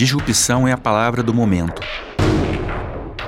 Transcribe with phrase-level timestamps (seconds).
[0.00, 1.82] Disrupção é a palavra do momento.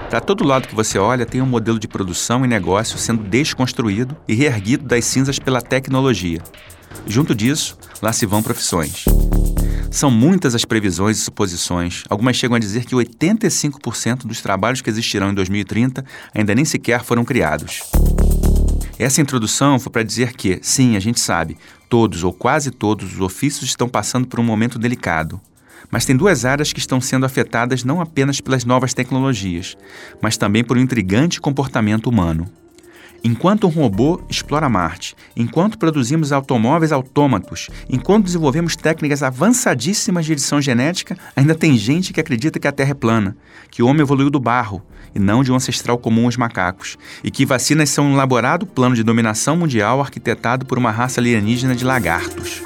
[0.08, 4.16] Para todo lado que você olha, tem um modelo de produção e negócio sendo desconstruído
[4.26, 6.40] e reerguido das cinzas pela tecnologia.
[7.06, 9.04] Junto disso, lá se vão profissões.
[9.90, 12.04] São muitas as previsões e suposições.
[12.08, 16.02] Algumas chegam a dizer que 85% dos trabalhos que existirão em 2030
[16.34, 17.82] ainda nem sequer foram criados.
[18.98, 21.58] Essa introdução foi para dizer que, sim, a gente sabe,
[21.90, 25.38] todos ou quase todos os ofícios estão passando por um momento delicado.
[25.92, 29.76] Mas tem duas áreas que estão sendo afetadas não apenas pelas novas tecnologias,
[30.22, 32.48] mas também por um intrigante comportamento humano.
[33.22, 40.62] Enquanto um robô explora Marte, enquanto produzimos automóveis autômatos, enquanto desenvolvemos técnicas avançadíssimas de edição
[40.62, 43.36] genética, ainda tem gente que acredita que a Terra é plana,
[43.70, 44.82] que o homem evoluiu do barro
[45.14, 48.96] e não de um ancestral comum aos macacos, e que vacinas são um elaborado plano
[48.96, 52.62] de dominação mundial arquitetado por uma raça alienígena de lagartos.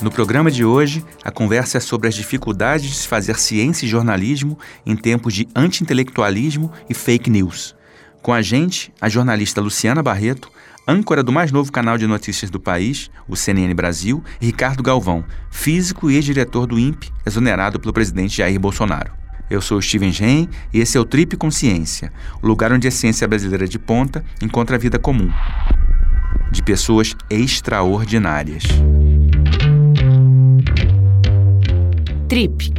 [0.00, 3.88] No programa de hoje, a conversa é sobre as dificuldades de se fazer ciência e
[3.88, 7.74] jornalismo em tempos de anti-intelectualismo e fake news.
[8.22, 10.52] Com a gente, a jornalista Luciana Barreto,
[10.86, 15.24] âncora do mais novo canal de notícias do país, o CNN Brasil, e Ricardo Galvão,
[15.50, 19.12] físico e ex-diretor do INPE, exonerado pelo presidente Jair Bolsonaro.
[19.50, 23.26] Eu sou Steven Gen e esse é o Trip Consciência, o lugar onde a ciência
[23.26, 25.30] brasileira de ponta encontra a vida comum,
[26.52, 28.62] de pessoas extraordinárias.
[32.28, 32.74] Trip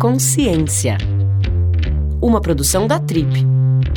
[0.00, 0.96] Consciência.
[2.18, 3.46] Uma produção da Trip.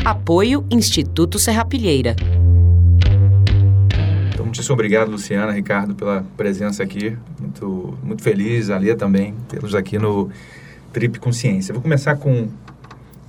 [0.03, 2.17] Apoio Instituto Serrapilheira.
[4.33, 7.17] Então, muitíssimo obrigado, Luciana, Ricardo, pela presença aqui.
[7.39, 10.29] Muito, muito feliz, a Lia também, tê-los aqui no
[10.91, 11.73] Trip Consciência.
[11.73, 12.49] Vou começar com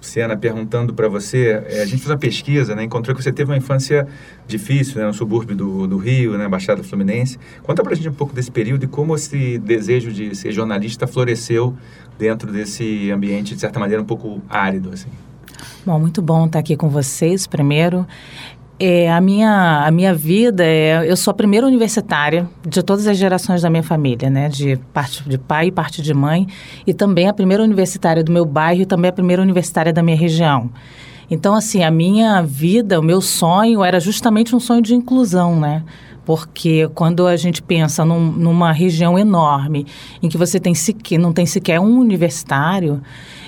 [0.00, 3.50] Luciana, perguntando para você, é, a gente fez uma pesquisa, né, encontrou que você teve
[3.50, 4.06] uma infância
[4.46, 7.38] difícil, né, no subúrbio do, do Rio, né, Baixada Fluminense.
[7.62, 11.06] Conta para a gente um pouco desse período e como esse desejo de ser jornalista
[11.06, 11.76] floresceu
[12.18, 15.08] dentro desse ambiente, de certa maneira, um pouco árido, assim.
[15.84, 18.06] Bom, muito bom estar aqui com vocês, primeiro.
[18.80, 21.10] É, a, minha, a minha vida é.
[21.10, 24.48] Eu sou a primeira universitária de todas as gerações da minha família, né?
[24.48, 26.46] De parte de pai e parte de mãe.
[26.86, 30.16] E também a primeira universitária do meu bairro e também a primeira universitária da minha
[30.16, 30.70] região.
[31.28, 35.82] Então, assim, a minha vida, o meu sonho era justamente um sonho de inclusão, né?
[36.24, 39.86] Porque quando a gente pensa num, numa região enorme
[40.22, 43.02] em que você tem sequer, não tem sequer um universitário,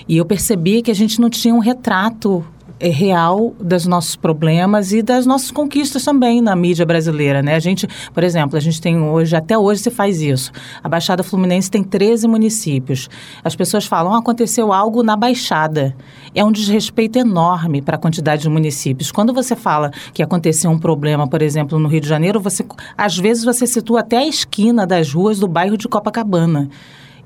[0.09, 2.45] e eu percebi que a gente não tinha um retrato
[2.89, 7.55] real dos nossos problemas e das nossas conquistas também na mídia brasileira, né?
[7.55, 10.51] A gente, por exemplo, a gente tem hoje, até hoje se faz isso.
[10.83, 13.09] A Baixada Fluminense tem 13 municípios.
[13.45, 15.95] As pessoas falam, ah, aconteceu algo na Baixada.
[16.35, 19.13] É um desrespeito enorme para a quantidade de municípios.
[19.13, 22.65] Quando você fala que aconteceu um problema, por exemplo, no Rio de Janeiro, você
[22.97, 26.71] às vezes você situa até a esquina das ruas do bairro de Copacabana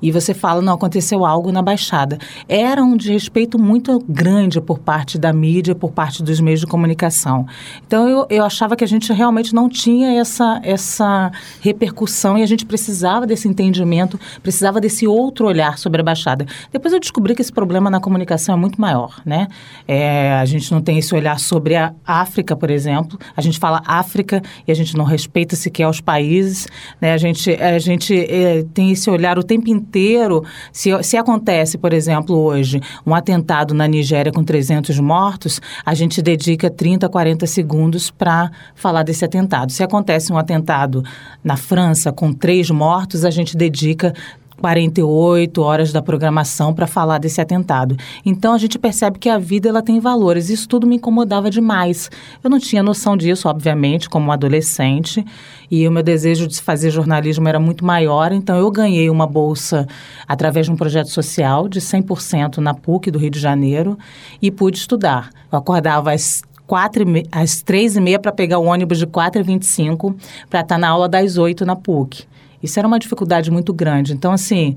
[0.01, 2.17] e você fala, não, aconteceu algo na Baixada.
[2.47, 7.45] Era um desrespeito muito grande por parte da mídia, por parte dos meios de comunicação.
[7.85, 12.45] Então, eu, eu achava que a gente realmente não tinha essa, essa repercussão e a
[12.45, 16.45] gente precisava desse entendimento, precisava desse outro olhar sobre a Baixada.
[16.71, 19.47] Depois eu descobri que esse problema na comunicação é muito maior, né?
[19.87, 23.17] É, a gente não tem esse olhar sobre a África, por exemplo.
[23.35, 26.67] A gente fala África e a gente não respeita sequer os países,
[26.99, 27.13] né?
[27.13, 31.77] A gente, a gente é, tem esse olhar o tempo inteiro inteiro, se, se acontece,
[31.77, 37.45] por exemplo, hoje, um atentado na Nigéria com 300 mortos, a gente dedica 30, 40
[37.45, 39.71] segundos para falar desse atentado.
[39.71, 41.03] Se acontece um atentado
[41.43, 44.13] na França com três mortos, a gente dedica
[44.61, 47.95] 48 horas da programação para falar desse atentado.
[48.25, 50.49] Então a gente percebe que a vida ela tem valores.
[50.49, 52.09] Isso tudo me incomodava demais.
[52.43, 55.25] Eu não tinha noção disso, obviamente, como adolescente,
[55.69, 59.87] e o meu desejo de fazer jornalismo era muito maior, então eu ganhei uma bolsa
[60.27, 63.97] através de um projeto social de 100% na PUC do Rio de Janeiro
[64.41, 65.29] e pude estudar.
[65.51, 70.15] Eu acordava às quatro às três e meia para pegar o ônibus de 4h25
[70.49, 72.25] para estar na aula das oito na PUC.
[72.65, 74.13] Isso era uma dificuldade muito grande.
[74.13, 74.75] Então, assim,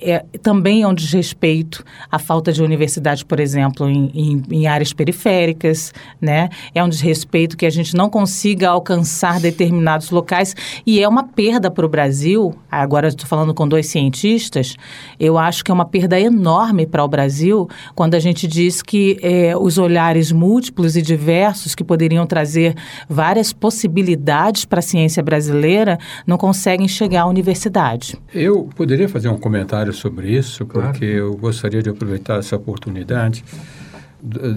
[0.00, 4.92] é, também é um desrespeito à falta de universidade, por exemplo, em, em, em, áreas
[4.92, 6.48] periféricas, né?
[6.74, 10.54] É um desrespeito que a gente não consiga alcançar determinados locais
[10.86, 12.54] e é uma perda para o Brasil.
[12.70, 14.76] Agora estou falando com dois cientistas.
[15.20, 19.18] Eu acho que é uma perda enorme para o Brasil quando a gente diz que
[19.22, 22.74] é, os olhares múltiplos e diversos que poderiam trazer
[23.08, 28.18] várias possibilidades para a ciência brasileira não conseguem chegar universidade.
[28.34, 30.90] Eu poderia fazer um comentário sobre isso, claro.
[30.90, 33.44] porque eu gostaria de aproveitar essa oportunidade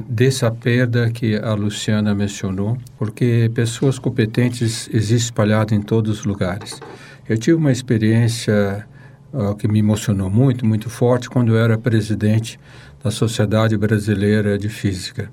[0.07, 6.80] dessa perda que a Luciana mencionou, porque pessoas competentes existem espalhadas em todos os lugares.
[7.27, 8.88] Eu tive uma experiência
[9.31, 12.60] uh, que me emocionou muito, muito forte, quando eu era presidente
[13.04, 15.30] da Sociedade Brasileira de Física.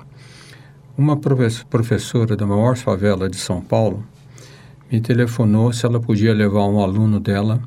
[0.99, 4.05] Uma professora da maior favela de São Paulo
[4.91, 7.61] me telefonou se ela podia levar um aluno dela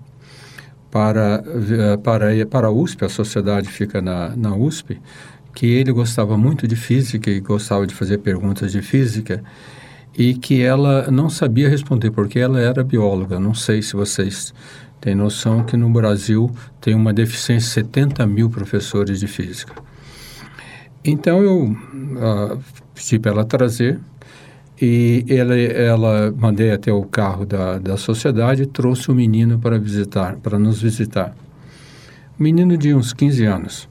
[0.90, 5.00] para, eh, para, para a USP, a sociedade fica na, na USP,
[5.54, 9.44] que ele gostava muito de física e gostava de fazer perguntas de física
[10.18, 13.40] e que ela não sabia responder porque ela era bióloga.
[13.40, 14.54] Não sei se vocês
[15.00, 16.52] têm noção que no Brasil
[16.82, 19.74] tem uma deficiência de 70 mil professores de física.
[21.04, 22.60] Então eu uh,
[22.94, 24.00] pedi para ela trazer
[24.82, 29.78] e ela, ela mandei até o carro da, da sociedade e trouxe o menino para
[29.78, 31.36] visitar, para nos visitar.
[32.40, 33.90] Um menino de uns 15 anos.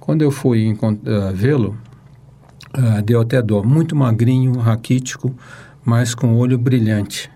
[0.00, 1.76] Quando eu fui uh, vê-lo,
[2.76, 3.62] uh, deu até dó.
[3.62, 5.34] Muito magrinho, raquítico,
[5.84, 7.30] mas com olho brilhante.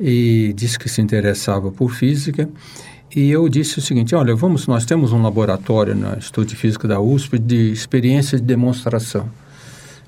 [0.00, 2.48] E disse que se interessava por física.
[3.14, 6.88] E eu disse o seguinte: olha, vamos, nós temos um laboratório no Instituto de Física
[6.88, 9.28] da USP de experiência de demonstração.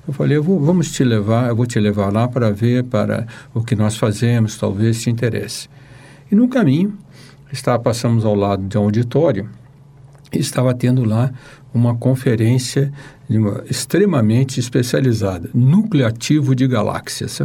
[0.07, 3.27] Eu falei, eu vou, vamos te levar, eu vou te levar lá para ver para
[3.53, 5.69] o que nós fazemos, talvez te interesse.
[6.31, 6.97] E no caminho,
[7.51, 9.49] está, passamos ao lado de um auditório
[10.33, 11.31] e estava tendo lá
[11.73, 12.91] uma conferência
[13.29, 17.41] uma, extremamente especializada, núcleo ativo de galáxias.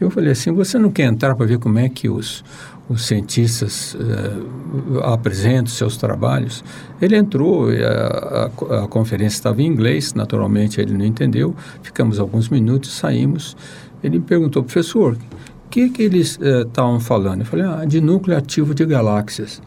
[0.00, 2.44] Eu falei assim, você não quer entrar para ver como é que os,
[2.88, 6.62] os cientistas uh, apresentam seus trabalhos.
[7.00, 11.54] Ele entrou, a, a, a, conferência estava em inglês, naturalmente ele não entendeu.
[11.82, 13.56] Ficamos alguns minutos, saímos.
[14.02, 17.40] Ele me perguntou, professor, o que, que eles estavam uh, falando?
[17.40, 19.62] Eu falei, ah, de núcleo ativo de galáxias.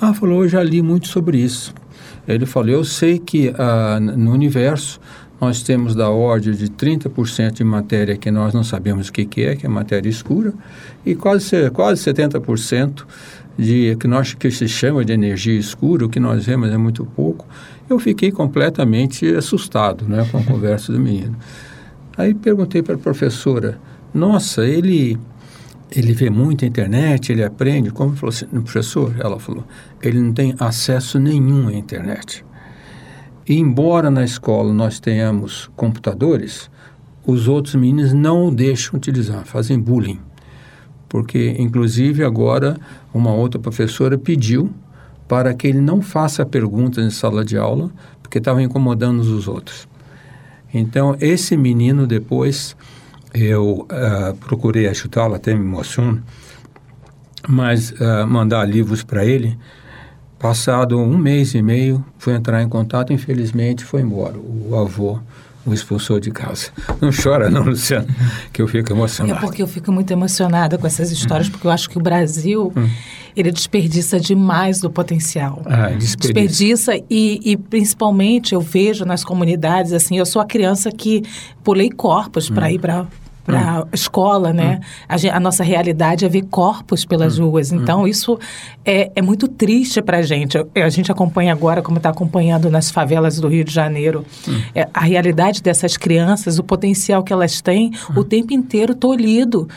[0.00, 1.74] Ah, falou, eu já li muito sobre isso.
[2.26, 5.00] Ele falou, eu sei que uh, no universo
[5.44, 9.42] nós temos da ordem de 30% de matéria que nós não sabemos o que, que
[9.42, 10.54] é, que é matéria escura,
[11.04, 13.04] e quase, quase 70%
[13.58, 17.04] de que nós que se chama de energia escura, o que nós vemos é muito
[17.04, 17.46] pouco.
[17.88, 21.36] Eu fiquei completamente assustado né, com a conversa do menino.
[22.16, 23.78] Aí perguntei para a professora,
[24.14, 25.18] nossa, ele
[25.94, 27.90] ele vê muito a internet, ele aprende.
[27.90, 29.62] Como falou assim, professor, ela falou,
[30.02, 32.44] ele não tem acesso nenhum à internet.
[33.46, 36.70] Embora na escola nós tenhamos computadores,
[37.26, 40.18] os outros meninos não o deixam utilizar, fazem bullying.
[41.08, 42.78] Porque, inclusive, agora
[43.12, 44.70] uma outra professora pediu
[45.28, 47.90] para que ele não faça perguntas em sala de aula,
[48.22, 49.86] porque estava incomodando os outros.
[50.72, 52.76] Então, esse menino, depois,
[53.32, 56.22] eu uh, procurei ajudá-lo, até me emociono,
[57.48, 59.56] mas uh, mandar livros para ele
[60.44, 64.34] Passado um mês e meio, fui entrar em contato, infelizmente foi embora.
[64.36, 65.18] O avô
[65.64, 66.68] o expulsou de casa.
[67.00, 68.06] Não chora não, Luciano,
[68.52, 69.38] que eu fico emocionado.
[69.38, 72.70] É porque eu fico muito emocionada com essas histórias, porque eu acho que o Brasil,
[72.76, 72.90] hum.
[73.34, 75.62] ele desperdiça demais do potencial.
[75.64, 76.16] Ah, desperdiça.
[76.18, 81.22] Desperdiça e, e, principalmente eu vejo nas comunidades, assim, eu sou a criança que
[81.62, 82.54] pulei corpos hum.
[82.54, 83.06] para ir para
[83.44, 83.88] para hum.
[83.92, 84.80] escola, né?
[84.80, 85.28] Hum.
[85.30, 87.48] A, a, nossa realidade é ver corpos pelas hum.
[87.48, 87.72] ruas.
[87.72, 88.38] Então, isso
[88.84, 90.56] é, é muito triste para a gente.
[90.74, 94.24] A gente acompanha agora, como está acompanhando nas favelas do Rio de Janeiro,
[94.74, 99.68] é, a realidade dessas crianças, o potencial que elas têm, o tempo inteiro tolhido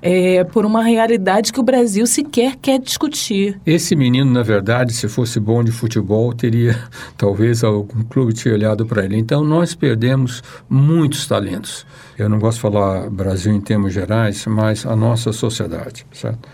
[0.00, 3.60] é, por uma realidade que o Brasil sequer quer discutir.
[3.66, 6.78] Esse menino, na verdade, se fosse bom de futebol, teria
[7.16, 9.16] talvez algum clube ter olhado para ele.
[9.16, 11.86] Então, nós perdemos muitos talentos.
[12.18, 16.48] Eu não gosto de falar Brasil em termos gerais, mas a nossa sociedade, certo?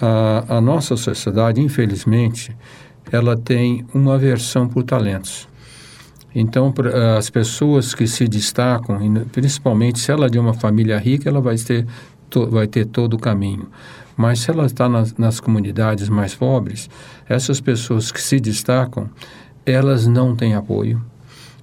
[0.00, 2.56] A, a nossa sociedade, infelizmente,
[3.12, 5.48] ela tem uma aversão por talentos.
[6.34, 6.72] Então,
[7.16, 8.98] as pessoas que se destacam,
[9.32, 11.86] principalmente se ela é de uma família rica, ela vai ter,
[12.50, 13.68] vai ter todo o caminho.
[14.16, 16.90] Mas se ela está nas, nas comunidades mais pobres,
[17.28, 19.08] essas pessoas que se destacam,
[19.64, 21.02] elas não têm apoio,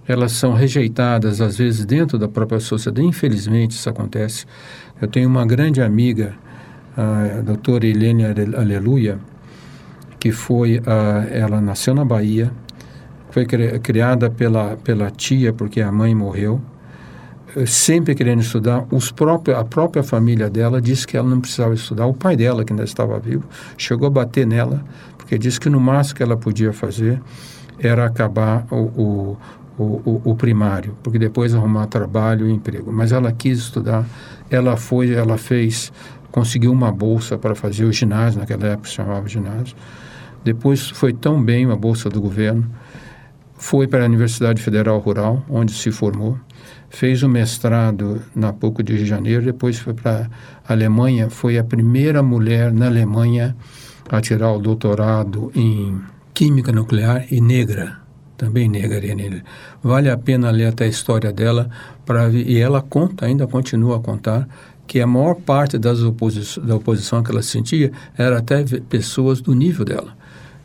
[0.07, 3.07] elas são rejeitadas, às vezes, dentro da própria sociedade.
[3.07, 4.45] Infelizmente, isso acontece.
[5.01, 6.35] Eu tenho uma grande amiga,
[6.95, 8.23] a doutora Helene
[8.55, 9.17] Aleluia,
[10.19, 10.81] que foi,
[11.31, 12.51] ela nasceu na Bahia,
[13.31, 16.61] foi criada pela, pela tia, porque a mãe morreu,
[17.65, 18.85] sempre querendo estudar.
[18.91, 22.05] Os próprios, a própria família dela disse que ela não precisava estudar.
[22.05, 23.43] O pai dela, que ainda estava vivo,
[23.77, 24.83] chegou a bater nela,
[25.17, 27.21] porque disse que no máximo que ela podia fazer
[27.79, 29.37] era acabar o, o
[29.77, 32.91] o, o, o, primário, porque depois arrumar trabalho e emprego.
[32.91, 34.05] Mas ela quis estudar,
[34.49, 35.91] ela foi, ela fez,
[36.31, 39.75] conseguiu uma bolsa para fazer o ginásio, naquela época se chamava ginásio.
[40.43, 42.69] Depois foi tão bem uma bolsa do governo,
[43.55, 46.37] foi para a Universidade Federal Rural, onde se formou,
[46.89, 50.29] fez o mestrado na PUC de Rio de Janeiro, depois foi para
[50.67, 53.55] a Alemanha, foi a primeira mulher na Alemanha
[54.09, 55.99] a tirar o doutorado em
[56.33, 58.02] Química Nuclear e negra,
[58.43, 59.41] também negra, negra.
[59.81, 61.69] Vale a pena ler até a história dela,
[62.05, 64.47] pra, e ela conta, ainda continua a contar,
[64.85, 69.53] que a maior parte das oposi da oposição que ela sentia era até pessoas do
[69.53, 70.13] nível dela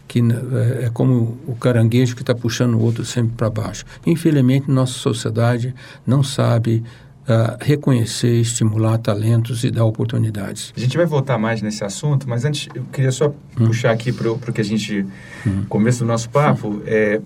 [0.08, 3.84] que é, é como o caranguejo que está puxando o outro sempre para baixo.
[4.06, 5.74] Infelizmente, nossa sociedade
[6.06, 6.82] não sabe
[7.28, 10.72] uh, reconhecer, estimular talentos e dar oportunidades.
[10.76, 13.66] A gente vai voltar mais nesse assunto, mas antes eu queria só hum.
[13.66, 15.06] puxar aqui para o que a gente,
[15.46, 15.64] hum.
[15.68, 17.20] começo do nosso papo, é,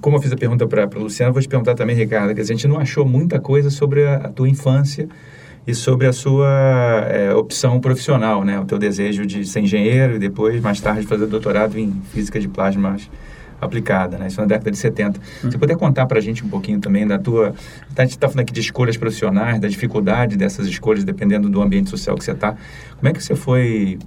[0.00, 2.44] como eu fiz a pergunta para a Luciana, vou te perguntar também, Ricardo, que a
[2.44, 5.08] gente não achou muita coisa sobre a, a tua infância
[5.66, 6.48] e sobre a sua
[7.08, 8.58] é, opção profissional, né?
[8.58, 12.48] O teu desejo de ser engenheiro e depois, mais tarde, fazer doutorado em física de
[12.48, 13.08] plasmas
[13.62, 14.26] aplicada, né?
[14.26, 15.18] Isso na década de 70.
[15.18, 15.50] Hum.
[15.50, 17.54] Você poder contar para a gente um pouquinho também da tua...
[17.96, 21.88] A gente está falando aqui de escolhas profissionais, da dificuldade dessas escolhas, dependendo do ambiente
[21.88, 22.56] social que você está.
[22.96, 23.98] Como é que você foi...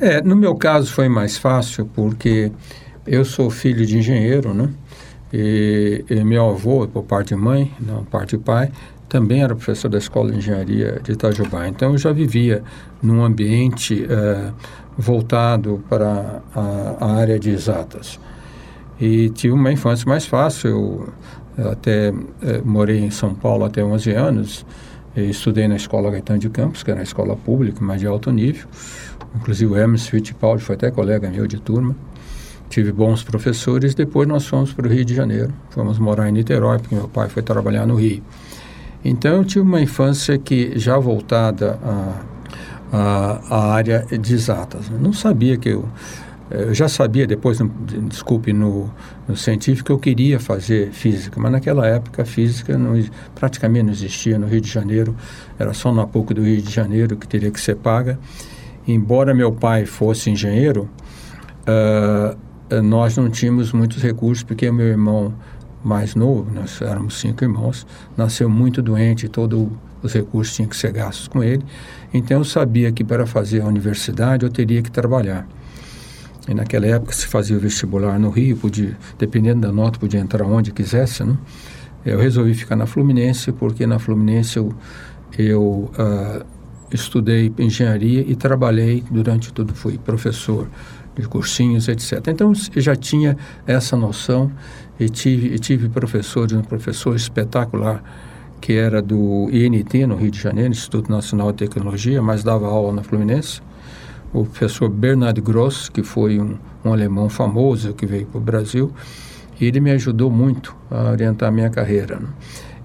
[0.00, 2.50] É, no meu caso foi mais fácil, porque
[3.06, 4.68] eu sou filho de engenheiro, né?
[5.32, 8.72] E, e meu avô, por parte de mãe, não por parte de pai,
[9.08, 11.68] também era professor da Escola de Engenharia de Itajubá.
[11.68, 12.62] Então, eu já vivia
[13.02, 14.52] num ambiente uh,
[14.96, 18.20] voltado para a, a, área de exatas.
[19.00, 21.12] E tive uma infância mais fácil.
[21.56, 22.14] Eu até uh,
[22.64, 24.66] morei em São Paulo até 11 anos.
[25.16, 28.68] estudei na Escola Gaetano de Campos, que era uma escola pública, mas de alto nível.
[29.36, 31.94] Inclusive o Hermes Fittipaldi foi até colega meu de turma
[32.70, 33.94] tive bons professores.
[33.94, 35.52] Depois nós fomos para o Rio de Janeiro.
[35.70, 38.22] Fomos morar em Niterói, porque meu pai foi trabalhar no Rio.
[39.04, 41.78] Então eu tive uma infância que já voltada
[42.92, 44.88] à, à, área de exatas.
[44.88, 45.84] Não sabia que eu
[46.50, 47.68] eu já sabia depois, no,
[48.08, 48.90] desculpe, no,
[49.28, 53.00] no, científico, eu queria fazer física, mas naquela época a física não,
[53.34, 55.14] praticamente não existia no Rio de Janeiro,
[55.58, 58.18] era só no pouco do Rio de Janeiro que teria que ser paga.
[58.86, 60.88] Embora meu pai fosse engenheiro,
[61.62, 65.32] uh, nós não tínhamos muitos recursos, porque meu irmão
[65.84, 69.68] mais novo, nós éramos cinco irmãos, nasceu muito doente, todos
[70.02, 71.64] os recursos tinham que ser gastos com ele.
[72.12, 75.46] Então eu sabia que para fazer a universidade eu teria que trabalhar.
[76.50, 80.44] E naquela época se fazia o vestibular no Rio, podia, dependendo da nota, podia entrar
[80.44, 81.38] onde quisesse, né?
[82.04, 84.74] Eu resolvi ficar na Fluminense, porque na Fluminense eu,
[85.38, 86.44] eu uh,
[86.90, 90.66] estudei engenharia e trabalhei durante tudo, fui professor
[91.14, 92.26] de cursinhos, etc.
[92.26, 94.50] Então eu já tinha essa noção
[94.98, 98.02] e tive, e tive professores, um professor espetacular
[98.60, 102.92] que era do INT, no Rio de Janeiro, Instituto Nacional de Tecnologia, mas dava aula
[102.92, 103.62] na Fluminense.
[104.32, 108.92] O professor Bernard Gross, que foi um, um alemão famoso que veio para o Brasil,
[109.60, 112.16] e ele me ajudou muito a orientar a minha carreira.
[112.16, 112.28] Né?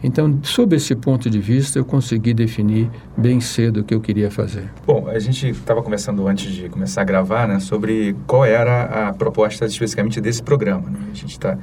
[0.04, 4.30] Então, sob esse ponto de vista, eu consegui definir bem cedo o que eu queria
[4.30, 4.70] fazer.
[4.86, 9.14] Bom, a gente estava conversando antes de começar a gravar né, sobre qual era a
[9.14, 10.90] proposta especificamente desse programa.
[10.92, 11.00] Né?
[11.12, 11.58] A gente está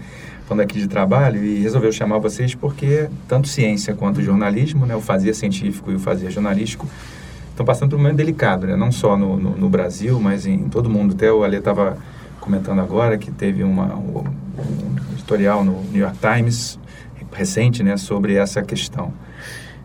[0.49, 5.01] falando aqui de trabalho e resolveu chamar vocês porque tanto ciência quanto jornalismo, né, o
[5.01, 6.89] fazia científico e o fazia jornalístico,
[7.53, 8.77] estão passando por um momento delicado, né?
[8.77, 11.15] não só no, no, no Brasil, mas em todo mundo.
[11.15, 11.97] Até o Ale estava
[12.41, 14.25] comentando agora que teve uma, um,
[14.59, 16.79] um editorial no New York Times
[17.33, 19.13] recente né, sobre essa questão.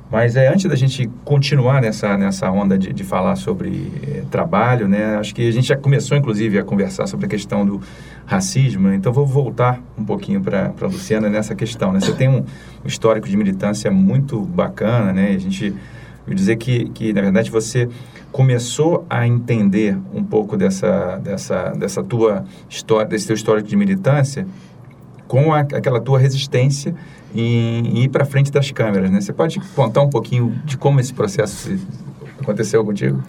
[0.09, 4.87] Mas é, antes da gente continuar nessa, nessa onda de, de falar sobre é, trabalho,
[4.87, 7.81] né, acho que a gente já começou, inclusive, a conversar sobre a questão do
[8.25, 11.91] racismo, né, então vou voltar um pouquinho para a Luciana nessa questão.
[11.91, 11.99] Né?
[11.99, 12.45] Você tem um
[12.85, 15.33] histórico de militância muito bacana, né?
[15.35, 15.73] a gente
[16.27, 17.87] eu dizer que, que, na verdade, você
[18.31, 24.45] começou a entender um pouco dessa, dessa, dessa tua história, desse teu histórico de militância
[25.27, 26.93] com a, aquela tua resistência
[27.33, 29.21] em, em ir para frente das câmeras, né?
[29.21, 31.77] Você pode contar um pouquinho de como esse processo
[32.39, 33.21] aconteceu contigo?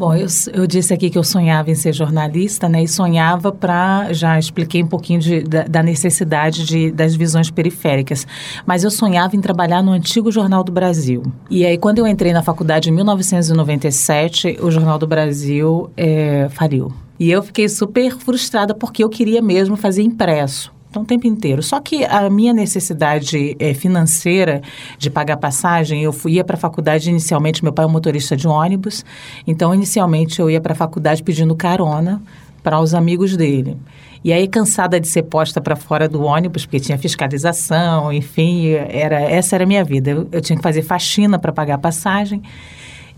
[0.00, 2.82] Bom, eu, eu disse aqui que eu sonhava em ser jornalista, né?
[2.82, 8.26] E sonhava para, já expliquei um pouquinho de, da, da, necessidade de, das visões periféricas.
[8.64, 11.22] Mas eu sonhava em trabalhar no antigo Jornal do Brasil.
[11.50, 16.90] E aí, quando eu entrei na faculdade em 1997, o Jornal do Brasil é, faliu.
[17.18, 20.72] E eu fiquei super frustrada porque eu queria mesmo fazer impresso.
[20.90, 21.62] Então, o tempo inteiro.
[21.62, 24.60] Só que a minha necessidade é, financeira
[24.98, 28.36] de pagar passagem, eu fui, ia para a faculdade inicialmente, meu pai é um motorista
[28.36, 29.04] de ônibus,
[29.46, 32.20] então, inicialmente, eu ia para a faculdade pedindo carona
[32.60, 33.76] para os amigos dele.
[34.22, 39.20] E aí, cansada de ser posta para fora do ônibus, porque tinha fiscalização, enfim, era,
[39.20, 40.10] essa era a minha vida.
[40.10, 42.42] Eu, eu tinha que fazer faxina para pagar passagem.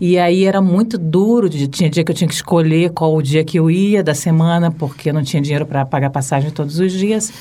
[0.05, 3.41] E aí era muito duro, tinha dia que eu tinha que escolher qual o dia
[3.41, 6.91] que eu ia da semana, porque eu não tinha dinheiro para pagar passagem todos os
[6.91, 7.31] dias.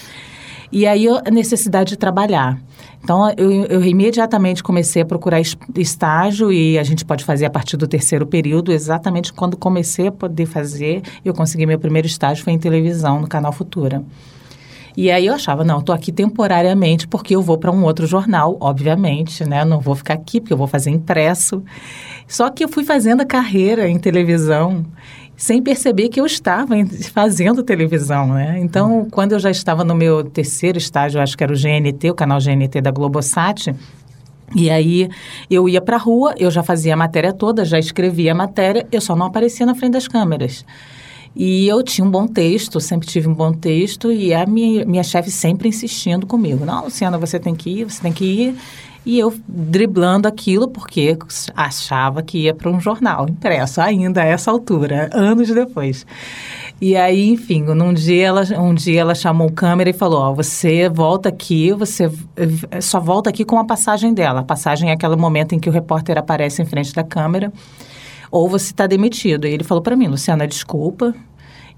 [0.70, 2.62] E aí a necessidade de trabalhar.
[3.02, 5.40] Então, eu, eu, imediatamente comecei a procurar
[5.76, 8.70] estágio e a gente pode fazer a partir do terceiro período.
[8.70, 13.26] Exatamente quando comecei a poder fazer, eu consegui meu primeiro estágio, foi em televisão, no
[13.26, 14.04] Canal Futura.
[14.96, 18.56] E aí eu achava, não, estou aqui temporariamente porque eu vou para um outro jornal,
[18.60, 19.64] obviamente, né?
[19.64, 21.62] Não vou ficar aqui porque eu vou fazer impresso.
[22.28, 24.84] Só que eu fui fazendo a carreira em televisão
[25.36, 26.74] sem perceber que eu estava
[27.12, 28.58] fazendo televisão, né?
[28.60, 29.10] Então, uhum.
[29.10, 32.38] quando eu já estava no meu terceiro estágio, acho que era o GNT, o canal
[32.38, 33.74] GNT da Globosat,
[34.54, 35.08] e aí
[35.50, 38.86] eu ia para a rua, eu já fazia a matéria toda, já escrevia a matéria,
[38.92, 40.64] eu só não aparecia na frente das câmeras.
[41.34, 45.02] E eu tinha um bom texto, sempre tive um bom texto, e a minha, minha
[45.02, 46.64] chefe sempre insistindo comigo.
[46.64, 48.56] Não, Luciana, você tem que ir, você tem que ir.
[49.04, 51.18] E eu driblando aquilo porque
[51.56, 56.06] achava que ia para um jornal impresso ainda a essa altura, anos depois.
[56.80, 60.32] E aí, enfim, num dia ela, um dia ela chamou o câmera e falou: Ó,
[60.32, 62.10] você volta aqui, você
[62.80, 64.40] só volta aqui com a passagem dela.
[64.40, 67.52] A passagem é aquele momento em que o repórter aparece em frente da câmera,
[68.32, 69.46] ou você está demitido.
[69.46, 71.14] E ele falou para mim: Luciana, desculpa,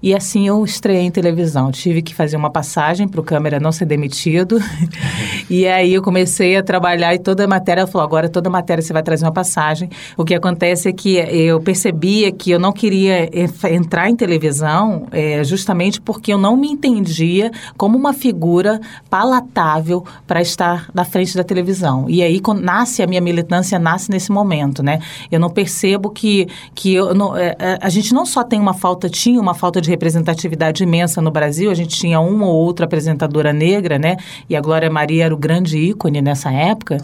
[0.05, 1.71] e assim eu estreiei em televisão.
[1.71, 4.59] Tive que fazer uma passagem para o câmera não ser demitido.
[5.49, 8.51] e aí eu comecei a trabalhar e toda a matéria, ela falou, agora toda a
[8.51, 9.89] matéria você vai trazer uma passagem.
[10.15, 13.27] O que acontece é que eu percebia que eu não queria
[13.67, 20.39] entrar em televisão é, justamente porque eu não me entendia como uma figura palatável para
[20.39, 22.05] estar na frente da televisão.
[22.07, 24.99] E aí nasce a minha militância, nasce nesse momento, né?
[25.31, 29.09] Eu não percebo que, que eu não, é a gente não só tem uma falta,
[29.09, 31.71] tinha uma falta de representatividade imensa no Brasil.
[31.71, 34.17] A gente tinha uma ou outra apresentadora negra, né?
[34.49, 36.97] E a Glória Maria era o grande ícone nessa época.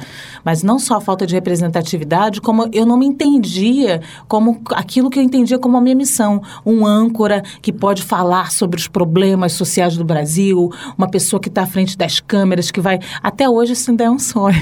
[0.43, 5.19] Mas não só a falta de representatividade, como eu não me entendia como aquilo que
[5.19, 6.41] eu entendia como a minha missão.
[6.65, 11.63] Um âncora que pode falar sobre os problemas sociais do Brasil, uma pessoa que está
[11.63, 12.99] à frente das câmeras, que vai.
[13.21, 14.61] Até hoje isso ainda é um sonho.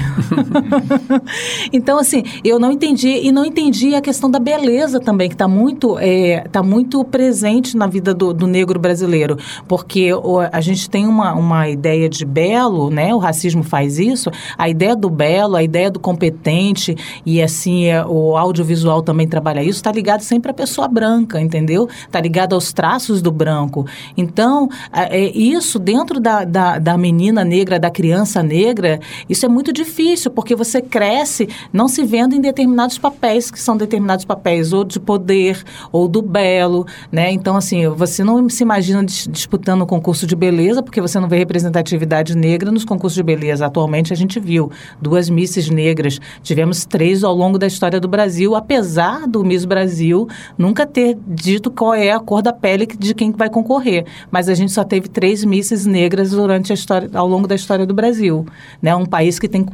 [1.72, 5.48] então, assim, eu não entendi, e não entendi a questão da beleza também, que está
[5.48, 9.36] muito, é, tá muito presente na vida do, do negro brasileiro,
[9.66, 13.14] porque o, a gente tem uma, uma ideia de belo, né?
[13.14, 18.04] O racismo faz isso, a ideia do belo, a ideia do competente e assim é,
[18.04, 21.88] o audiovisual também trabalha isso, está ligado sempre à pessoa branca, entendeu?
[22.02, 23.86] Está ligado aos traços do branco.
[24.16, 29.72] Então, é, isso dentro da, da, da menina negra, da criança negra, isso é muito
[29.72, 34.84] difícil, porque você cresce não se vendo em determinados papéis, que são determinados papéis ou
[34.84, 37.30] de poder ou do belo, né?
[37.30, 41.36] Então, assim, você não se imagina disputando um concurso de beleza, porque você não vê
[41.36, 43.66] representatividade negra nos concursos de beleza.
[43.66, 48.56] Atualmente a gente viu duas misses negras, tivemos três ao longo da história do Brasil,
[48.56, 53.32] apesar do Miss Brasil nunca ter dito qual é a cor da pele de quem
[53.32, 54.06] vai concorrer.
[54.30, 57.84] Mas a gente só teve três misses negras durante a história, ao longo da história
[57.84, 58.46] do Brasil.
[58.80, 58.96] Né?
[58.96, 59.66] Um país que tem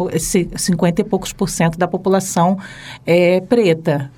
[0.57, 2.59] 50 e poucos por cento da população
[3.07, 4.11] é, preta.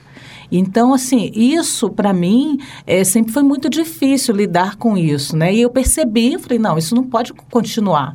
[0.50, 5.54] Então, assim, isso para mim é, sempre foi muito difícil lidar com isso, né?
[5.54, 8.14] E eu percebi, falei, não, isso não pode continuar.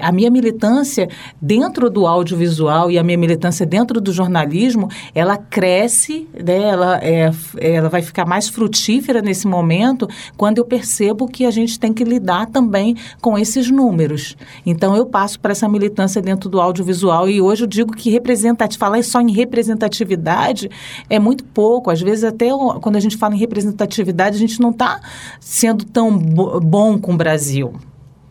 [0.00, 1.08] A minha militância
[1.40, 6.62] dentro do audiovisual e a minha militância dentro do jornalismo, ela cresce, né?
[6.62, 11.78] ela, é, ela vai ficar mais frutífera nesse momento quando eu percebo que a gente
[11.78, 14.36] tem que lidar também com esses números.
[14.64, 18.78] Então, eu passo para essa militância dentro do audiovisual e hoje eu digo que representatividade,
[18.78, 20.70] falar só em representatividade
[21.10, 21.90] é muito pouco pouco.
[21.90, 25.00] Às vezes, até quando a gente fala em representatividade, a gente não está
[25.40, 27.74] sendo tão bom com o Brasil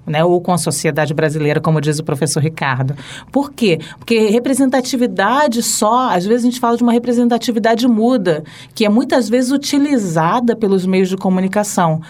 [0.06, 2.96] né, ou com a sociedade brasileira, como diz o professor Ricardo.
[3.32, 3.80] Por quê?
[3.98, 9.30] Porque representatividade só, às vezes a gente fala de uma representatividade muda, que é muitas
[9.30, 12.02] vezes utilizada pelos meios de comunicação.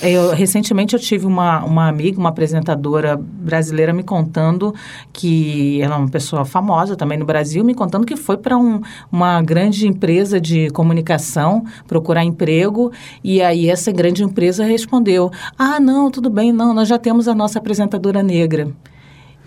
[0.00, 4.74] Eu, recentemente eu tive uma, uma amiga, uma apresentadora brasileira me contando
[5.12, 8.80] que ela é uma pessoa famosa também no Brasil, me contando que foi para um,
[9.10, 16.10] uma grande empresa de comunicação procurar emprego e aí essa grande empresa respondeu: "Ah, não,
[16.10, 18.70] tudo bem, não, nós já temos a nossa apresentadora negra.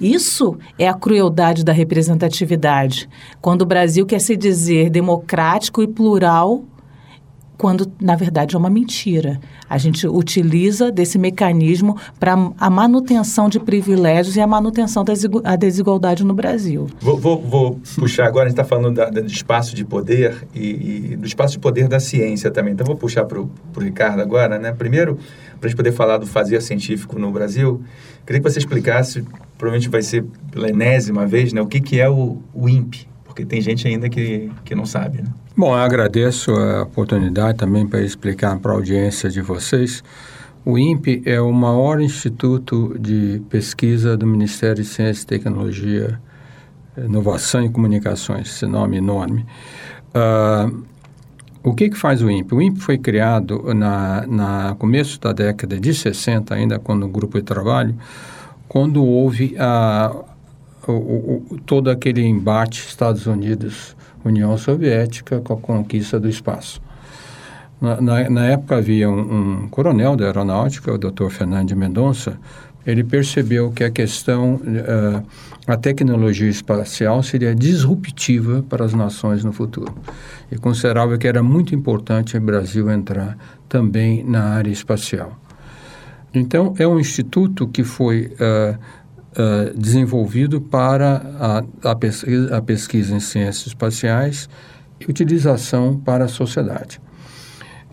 [0.02, 3.08] Isso é a crueldade da representatividade.
[3.40, 6.64] Quando o Brasil quer se dizer democrático e plural,
[7.58, 9.40] quando na verdade é uma mentira.
[9.70, 15.14] A gente utiliza desse mecanismo para a manutenção de privilégios e a manutenção da
[15.56, 16.88] desigualdade no Brasil.
[17.00, 21.12] Vou, vou, vou puxar agora, a gente está falando da, do espaço de poder e,
[21.12, 22.74] e, do espaço de poder da ciência também.
[22.74, 24.72] Então vou puxar para o Ricardo agora, né?
[24.72, 25.18] Primeiro,
[25.60, 27.82] para a gente poder falar do fazer científico no Brasil,
[28.26, 29.24] queria que você explicasse,
[29.58, 33.46] provavelmente vai ser pela enésima vez, né, o que, que é o, o INPE, porque
[33.46, 35.22] tem gente ainda que, que não sabe.
[35.22, 35.30] Né?
[35.56, 40.04] Bom, agradeço a oportunidade também para explicar para a audiência de vocês
[40.66, 46.20] O INPE é o maior instituto de pesquisa do Ministério de Ciência Tecnologia,
[46.98, 49.46] Inovação e Comunicações, esse nome enorme.
[50.16, 50.84] Uh,
[51.62, 52.56] o que, que faz o INPE?
[52.56, 57.38] O INPE foi criado na, na começo da década de 60, ainda quando o grupo
[57.38, 57.96] de trabalho,
[58.68, 60.16] quando houve a,
[60.88, 66.82] o, o, todo aquele embate Estados Unidos, União Soviética com a conquista do espaço.
[67.82, 71.30] Na, na, na época havia um, um, coronel da aeronáutica, o Dr.
[71.30, 72.40] Fernando Mendonça,
[72.86, 75.26] ele percebeu que a questão, uh,
[75.66, 79.94] a tecnologia espacial seria disruptiva para as nações no futuro.
[80.52, 83.38] E considerava que era muito importante o Brasil entrar
[83.70, 85.38] também na área espacial.
[86.34, 88.78] Então, é um instituto que foi uh,
[89.34, 91.22] uh, desenvolvido para
[91.84, 94.50] a, a, pesquisa, a pesquisa em ciências espaciais
[95.00, 97.00] e utilização para a sociedade.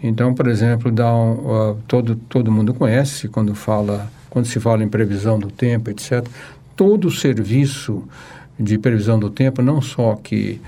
[0.03, 4.89] Então, por exemplo, dá um, todo, todo mundo conhece quando fala quando se fala em
[4.89, 6.27] previsão do tempo, etc.,
[6.77, 8.05] todo o serviço
[8.59, 10.61] de previsão do tempo, não só que,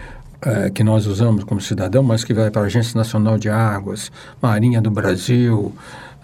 [0.43, 4.11] é, que nós usamos como cidadão, mas que vai para a Agência Nacional de Águas,
[4.43, 5.73] Marinha do Brasil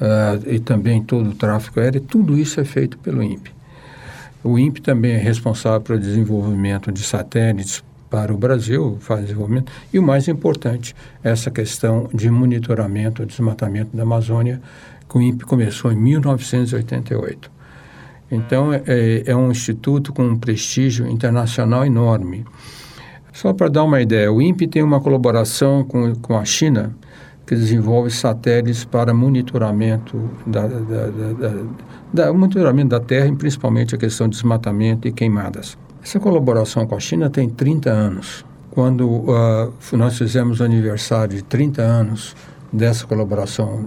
[0.00, 3.57] uh, e também todo o tráfego aéreo, tudo isso é feito pelo INPE.
[4.42, 9.98] O INPE também é responsável pelo desenvolvimento de satélites para o Brasil, faz desenvolvimento, e
[9.98, 14.60] o mais importante, essa questão de monitoramento, desmatamento da Amazônia,
[15.08, 17.50] que o INPE começou em 1988.
[18.30, 18.82] Então, é,
[19.26, 22.44] é um instituto com um prestígio internacional enorme.
[23.32, 26.94] Só para dar uma ideia, o INPE tem uma colaboração com, com a China,
[27.48, 31.64] que desenvolve satélites para monitoramento da, da, da,
[32.12, 35.78] da, monitoramento da Terra, principalmente a questão de desmatamento e queimadas.
[36.04, 38.44] Essa colaboração com a China tem 30 anos.
[38.70, 42.36] Quando uh, nós fizemos o aniversário de 30 anos
[42.70, 43.82] dessa colaboração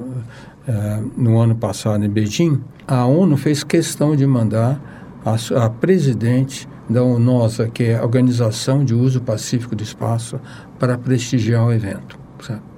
[0.68, 4.82] uh, no ano passado em Beijing, a ONU fez questão de mandar
[5.24, 10.40] a, a presidente da ONOSA, que é a Organização de Uso Pacífico do Espaço,
[10.80, 12.20] para prestigiar o evento.
[12.42, 12.71] Sabe?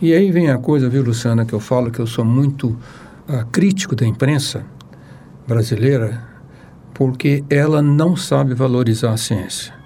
[0.00, 2.68] E aí vem a coisa, viu, Luciana, que eu falo que eu sou muito
[3.28, 4.64] uh, crítico da imprensa
[5.46, 6.22] brasileira,
[6.94, 9.80] porque ela não sabe valorizar a ciência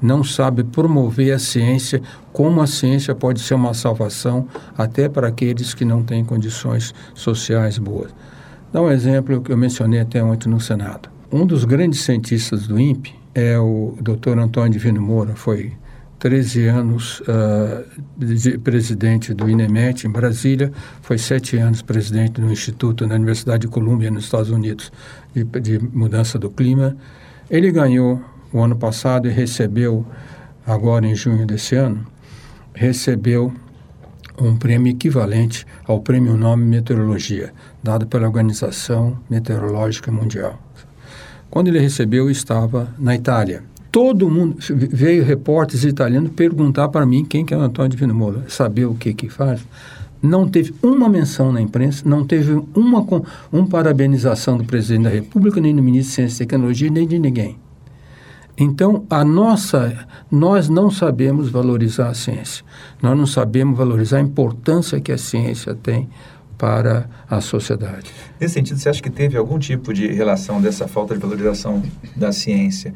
[0.00, 2.00] não sabe promover a ciência,
[2.32, 7.78] como a ciência pode ser uma salvação até para aqueles que não têm condições sociais
[7.78, 8.14] boas.
[8.72, 11.08] Dá um exemplo que eu mencionei até ontem no Senado.
[11.32, 14.38] Um dos grandes cientistas do INPE é o Dr.
[14.38, 15.72] Antônio Divino Moura, foi
[16.18, 17.84] 13 anos uh,
[18.16, 23.68] de presidente do INEMET em Brasília, foi sete anos presidente do Instituto na Universidade de
[23.68, 24.90] Colômbia, nos Estados Unidos,
[25.32, 26.96] de, de mudança do clima.
[27.48, 28.20] Ele ganhou
[28.52, 30.04] o ano passado e recebeu,
[30.66, 32.04] agora em junho desse ano,
[32.74, 33.52] recebeu
[34.40, 37.52] um prêmio equivalente ao Prêmio Nobel Meteorologia,
[37.82, 40.58] dado pela Organização Meteorológica Mundial.
[41.50, 43.64] Quando ele recebeu, estava na Itália.
[43.90, 48.44] Todo mundo, veio repórteres italianos perguntar para mim quem que é o Antônio Divino Moura,
[48.48, 49.60] saber o que que faz.
[50.20, 53.06] Não teve uma menção na imprensa, não teve uma,
[53.50, 57.18] uma parabenização do presidente da República, nem do ministro de Ciência e Tecnologia, nem de
[57.18, 57.56] ninguém.
[58.60, 62.64] Então, a nossa, nós não sabemos valorizar a ciência.
[63.00, 66.08] Nós não sabemos valorizar a importância que a ciência tem
[66.58, 68.10] para a sociedade.
[68.40, 71.80] Nesse sentido, você acha que teve algum tipo de relação dessa falta de valorização
[72.16, 72.92] da ciência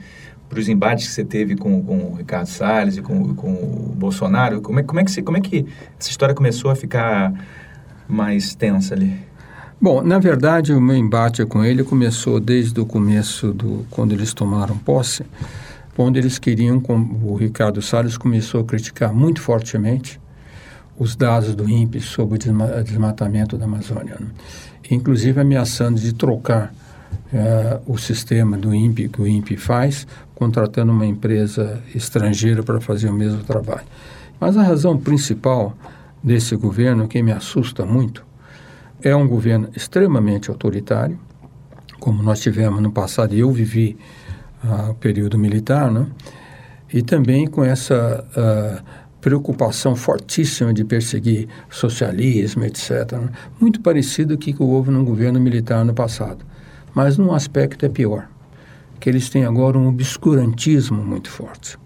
[0.52, 3.94] para os embates que você teve com, com o Ricardo Salles e com, com o
[3.96, 4.60] Bolsonaro?
[4.60, 5.66] Como é, como, é que você, como é que
[5.98, 7.32] essa história começou a ficar
[8.06, 9.16] mais tensa ali?
[9.80, 14.34] Bom, na verdade, o meu embate com ele começou desde o começo do quando eles
[14.34, 15.24] tomaram posse,
[15.96, 16.82] quando eles queriam,
[17.22, 20.20] o Ricardo Salles começou a criticar muito fortemente
[20.98, 24.26] os dados do INPE sobre o desmatamento da Amazônia, né?
[24.90, 26.72] inclusive ameaçando de trocar
[27.32, 30.06] uh, o sistema do INPE que o INPE faz,
[30.42, 33.86] contratando uma empresa estrangeira para fazer o mesmo trabalho.
[34.40, 35.72] Mas a razão principal
[36.20, 38.24] desse governo, que me assusta muito,
[39.00, 41.16] é um governo extremamente autoritário,
[42.00, 43.96] como nós tivemos no passado, e eu vivi
[44.64, 46.08] uh, o período militar, né?
[46.92, 48.82] e também com essa uh,
[49.20, 53.12] preocupação fortíssima de perseguir socialismo, etc.
[53.12, 53.28] Né?
[53.60, 56.44] Muito parecido com o que houve no governo militar no passado.
[56.92, 58.28] Mas num aspecto é pior,
[59.02, 61.76] que eles têm agora um obscurantismo muito forte.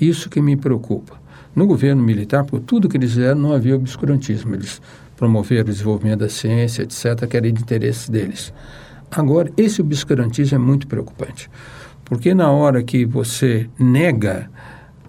[0.00, 1.16] Isso que me preocupa.
[1.54, 4.52] No governo militar, por tudo que eles fizeram, não havia obscurantismo.
[4.52, 4.82] Eles
[5.16, 8.52] promover o desenvolvimento da ciência, etc., que era de interesse deles.
[9.12, 11.48] Agora, esse obscurantismo é muito preocupante,
[12.04, 14.50] porque na hora que você nega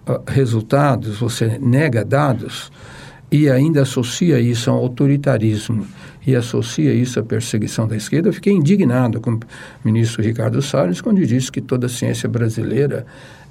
[0.07, 2.71] uh, resultados, você nega dados,
[3.31, 5.87] e ainda associa isso ao autoritarismo
[6.27, 9.39] e associa isso à perseguição da esquerda, eu fiquei indignado com o
[9.85, 13.05] ministro Ricardo Salles quando disse que toda a ciência brasileira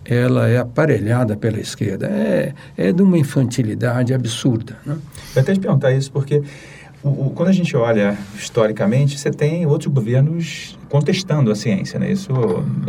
[0.04, 2.06] ela é aparelhada pela esquerda.
[2.06, 4.76] É, é de uma infantilidade absurda.
[4.84, 4.96] Né?
[5.34, 6.42] Eu até te perguntar isso porque
[7.34, 12.12] quando a gente olha historicamente, você tem outros governos contestando a ciência, né?
[12.12, 12.32] Isso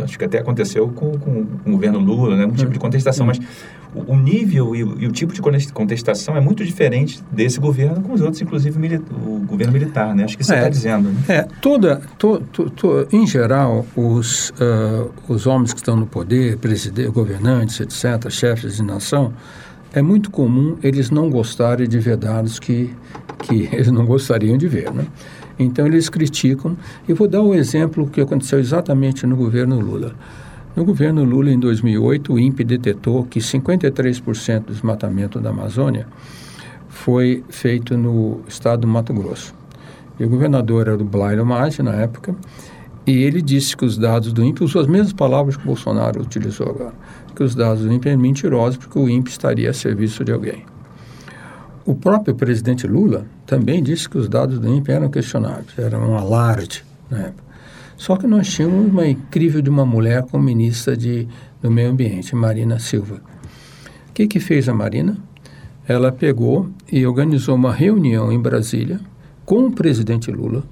[0.02, 2.46] acho que até aconteceu com, com, com o governo Lula, né?
[2.46, 3.38] Um tipo de contestação, mas
[3.94, 8.00] o, o nível e o, e o, tipo de contestação é muito diferente desse governo
[8.00, 8.78] com os outros, inclusive
[9.10, 10.24] o governo militar, né?
[10.24, 11.08] Acho que você está é, dizendo.
[11.08, 11.22] Né?
[11.28, 16.58] É, toda, to, to, to, em geral, os, uh, os homens que estão no poder,
[16.58, 19.32] presidentes, governantes, etc., chefes de nação,
[19.92, 22.94] é muito comum eles não gostarem de ver dados que,
[23.38, 25.06] que eles não gostariam de ver, né?
[25.58, 26.76] Então, eles criticam.
[27.08, 30.14] E vou dar um exemplo que aconteceu exatamente no governo Lula.
[30.76, 36.06] No governo Lula, em 2008, o INPE detectou que 53% do desmatamento da Amazônia
[36.88, 39.54] foi feito no estado do Mato Grosso.
[40.20, 42.34] E o governador era o Blairo Maggi, na época,
[43.06, 46.20] e ele disse que os dados do INPE, usou as mesmas palavras que o Bolsonaro
[46.20, 46.94] utilizou agora,
[47.34, 50.64] que os dados do INPE eram mentirosos porque o INPE estaria a serviço de alguém.
[51.88, 56.18] O próprio presidente Lula também disse que os dados do INPE eram questionáveis, era um
[56.18, 57.42] alarde na época.
[57.96, 61.26] Só que nós tínhamos uma incrível de uma mulher como ministra de,
[61.62, 63.22] do Meio Ambiente, Marina Silva.
[64.10, 65.16] O que, que fez a Marina?
[65.88, 69.00] Ela pegou e organizou uma reunião em Brasília
[69.46, 70.64] com o presidente Lula,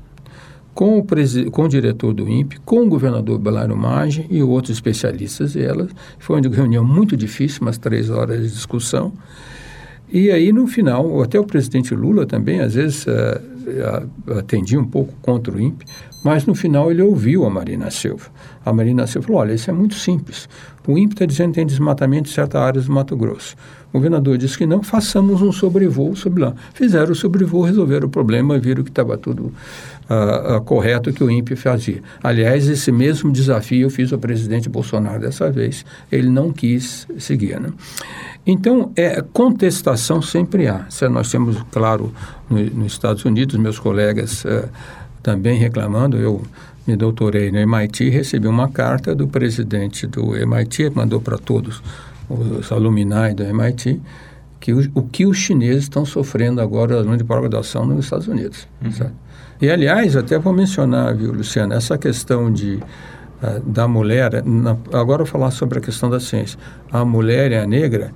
[0.75, 5.55] com o, com o diretor do INPE, com o governador Belário Maggi e outros especialistas.
[5.55, 9.15] E ela foi uma reunião muito difícil, umas três horas de discussão.
[10.13, 15.13] E aí, no final, até o presidente Lula também, às vezes, uh, atendia um pouco
[15.21, 15.85] contra o INPE,
[16.27, 18.25] mas no final ele ouviu a Marina Silva.
[18.65, 20.49] A Marina Silva falou: olha, isso é muito simples.
[20.85, 23.55] O INPE está dizendo que tem desmatamento em certas áreas do Mato Grosso.
[23.91, 26.53] O governador disse que não, façamos um sobrevoo sobre lá.
[26.75, 29.53] Fizeram o sobrevoo, resolveram o problema, viram que estava tudo
[30.11, 32.03] uh, uh, correto que o INPE fazia.
[32.21, 35.85] Aliás, esse mesmo desafio eu fiz ao presidente Bolsonaro dessa vez.
[36.11, 37.61] Ele não quis seguir.
[37.61, 37.69] Né?
[38.45, 40.87] Então, é, contestação sempre há.
[40.91, 42.13] Se nós temos, claro,
[42.51, 44.45] no, nos Estados Unidos, meus colegas.
[44.45, 44.69] Uh,
[45.27, 46.17] também reclamando.
[46.17, 46.41] Eu
[46.87, 51.83] me doutorei no MIT recebi uma carta do presidente do MIT, mandou para todos
[52.31, 54.01] os alumni do MIT,
[54.61, 58.69] que o, o, que os chineses estão sofrendo agora no de pós-graduação nos Estados Unidos.
[58.81, 59.11] Uhum.
[59.61, 62.77] E, aliás, até vou mencionar, viu, Luciano, essa questão de,
[63.43, 66.57] uh, da mulher, na, agora eu vou falar sobre a questão da ciência.
[66.93, 68.13] A mulher e a negra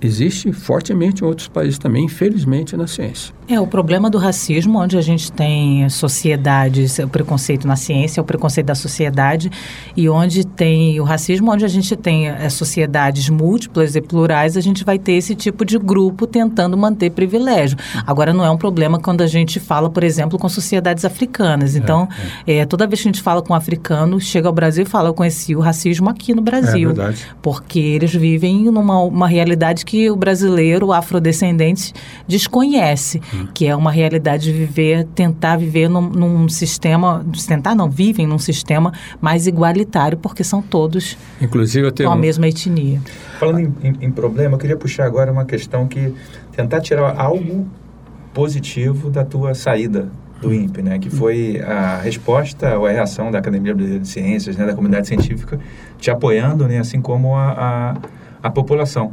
[0.00, 3.34] existe fortemente em outros países também, infelizmente, na ciência.
[3.48, 8.22] É, o problema do racismo, onde a gente tem sociedades, o preconceito na ciência, é
[8.22, 9.50] o preconceito da sociedade,
[9.96, 14.60] e onde tem o racismo, onde a gente tem é, sociedades múltiplas e plurais, a
[14.60, 17.78] gente vai ter esse tipo de grupo tentando manter privilégio.
[18.06, 21.74] Agora, não é um problema quando a gente fala, por exemplo, com sociedades africanas.
[21.74, 22.06] Então,
[22.46, 22.56] é, é.
[22.58, 25.08] é toda vez que a gente fala com um africano, chega ao Brasil e fala,
[25.08, 26.90] eu conheci o racismo aqui no Brasil.
[26.90, 27.26] É verdade.
[27.40, 31.94] Porque eles vivem numa uma realidade que o brasileiro, o afrodescendente,
[32.26, 33.48] desconhece, hum.
[33.54, 38.38] que é uma realidade de viver, tentar viver num, num, sistema, tentar não, vivem num
[38.38, 42.18] sistema mais igualitário, porque são todos Inclusive, com a um...
[42.18, 43.00] mesma etnia.
[43.40, 46.12] Falando em, em, em problema, eu queria puxar agora uma questão que
[46.52, 47.66] tentar tirar algo
[48.34, 53.38] positivo da tua saída do INPE, né, que foi a resposta ou a reação da
[53.38, 55.58] Academia Brasileira de Ciências, né, da comunidade científica,
[55.98, 57.96] te apoiando, né, assim como a, a,
[58.42, 59.12] a população.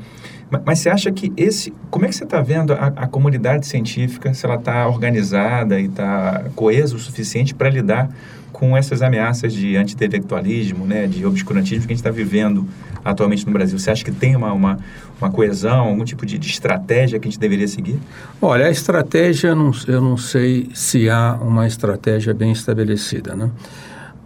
[0.66, 1.74] Mas, você acha que esse.
[1.90, 5.86] Como é que você está vendo a, a, comunidade científica, se ela está organizada e
[5.86, 8.10] está coesa o suficiente para lidar
[8.52, 12.66] com essas ameaças de anti-intelectualismo, né, de obscurantismo que a gente está vivendo
[13.04, 13.78] atualmente no Brasil?
[13.78, 14.80] Você acha que tem uma, uma,
[15.20, 18.00] uma coesão, algum tipo de, de, estratégia que a gente deveria seguir?
[18.42, 23.50] Olha, a estratégia, não, eu não sei se há uma estratégia bem estabelecida, né?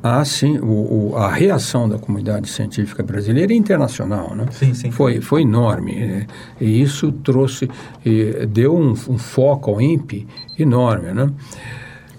[0.01, 4.45] Há sim o, o, a reação da comunidade científica brasileira e internacional né?
[4.51, 4.91] sim, sim.
[4.91, 6.27] Foi, foi enorme né?
[6.59, 7.69] e isso trouxe
[8.05, 10.25] e deu um, um, foco ao INPE
[10.57, 11.29] enorme né?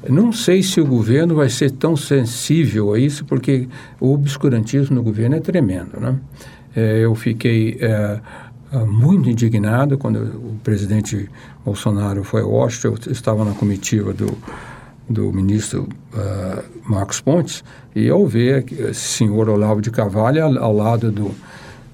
[0.08, 3.66] não sei se o governo vai ser tão sensível a isso porque
[3.98, 6.16] o obscurantismo no governo é tremendo né?
[6.76, 8.20] É, eu fiquei é,
[8.86, 11.28] muito indignado quando o presidente
[11.64, 14.36] Bolsonaro foi a Washington eu estava na comitiva do
[15.10, 17.64] do ministro uh, Marcos Pontes
[17.96, 21.34] e ao ver esse senhor Olavo de Carvalho ao, ao, lado do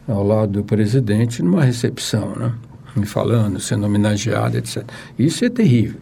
[0.06, 2.52] ao lado do presidente numa recepção, né?
[2.94, 4.84] Me falando, sendo homenageado, etc.
[5.18, 5.98] Isso é terrível.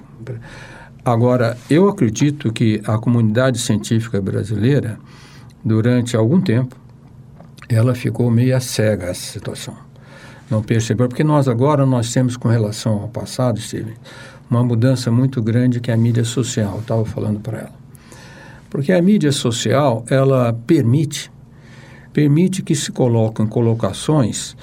[1.05, 4.99] Agora, eu acredito que a comunidade científica brasileira,
[5.65, 6.77] durante algum tempo,
[7.69, 9.77] ela ficou meio cega a essa situação.
[10.51, 13.95] não percebeu, porque nós agora nós temos com relação ao passado, Steven,
[14.51, 17.85] uma mudança muito grande que é a mídia social, estava falando para ela.
[18.71, 21.33] Porque a mídia social, ela permite
[22.15, 24.57] permite que se coloquem colocações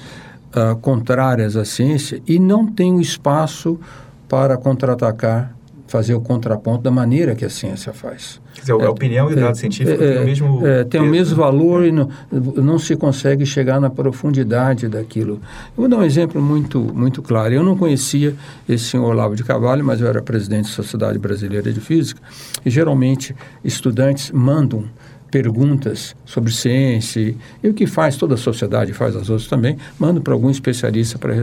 [0.56, 3.78] uh, contrárias à ciência e não tem o espaço
[4.26, 5.54] para contra-atacar
[5.92, 8.40] fazer o contraponto da maneira que a ciência faz.
[8.54, 11.00] Quer dizer, a opinião e o dado é, científico é, têm o mesmo é, Tem
[11.02, 15.34] o mesmo valor e não, não se consegue chegar na profundidade daquilo.
[15.34, 15.40] Eu
[15.76, 17.52] vou dar um exemplo muito, muito claro.
[17.52, 18.34] Eu não conhecia
[18.66, 22.22] esse senhor Olavo de Carvalho, mas eu era presidente da Sociedade Brasileira de Física
[22.64, 24.86] e geralmente estudantes mandam
[25.30, 30.22] perguntas sobre ciência e o que faz toda a sociedade, faz as outras também, mandam
[30.22, 31.34] para algum especialista para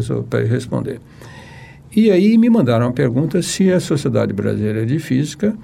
[0.41, 0.99] responder.
[1.95, 5.55] E aí me mandaram uma pergunta se a Sociedade Brasileira de Física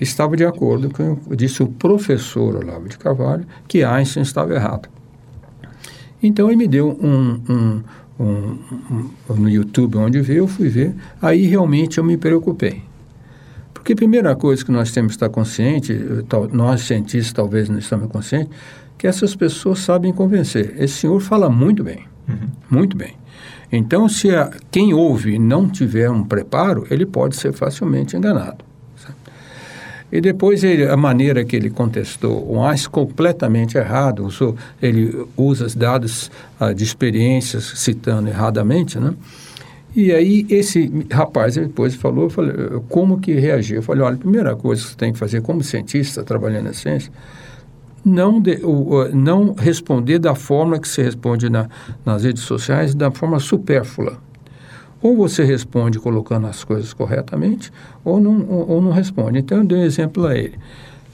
[0.00, 4.88] estava de acordo com, disse o professor Olavo de Carvalho, que Einstein estava errado.
[6.22, 7.82] Então ele me deu um, um,
[8.18, 8.58] um,
[9.28, 12.82] um no YouTube onde veio, eu fui ver, aí realmente eu me preocupei.
[13.72, 15.98] Porque a primeira coisa que nós temos que estar consciente,
[16.52, 18.54] nós cientistas talvez não estamos conscientes,
[18.98, 20.74] que essas pessoas sabem convencer.
[20.78, 22.48] Esse senhor fala muito bem, uhum.
[22.70, 23.14] muito bem.
[23.72, 28.70] Então, se a, quem ouve não tiver um preparo, ele pode ser facilmente enganado.
[30.12, 35.66] E depois ele, a maneira que ele contestou o AIS completamente errado, usou, ele usa
[35.66, 39.14] os dados ah, de experiências citando erradamente, né?
[39.94, 42.28] E aí esse rapaz depois falou,
[42.88, 43.76] como que reagir?
[43.76, 46.72] Eu falei, olha, a primeira coisa que você tem que fazer como cientista trabalhando na
[46.72, 47.12] ciência
[48.04, 48.60] não, de,
[49.12, 51.68] não responder da forma que se responde na,
[52.04, 54.18] nas redes sociais, da forma supérflua.
[55.02, 57.72] Ou você responde colocando as coisas corretamente,
[58.04, 59.38] ou não, ou, ou não responde.
[59.38, 60.58] Então, eu dei um exemplo a ele.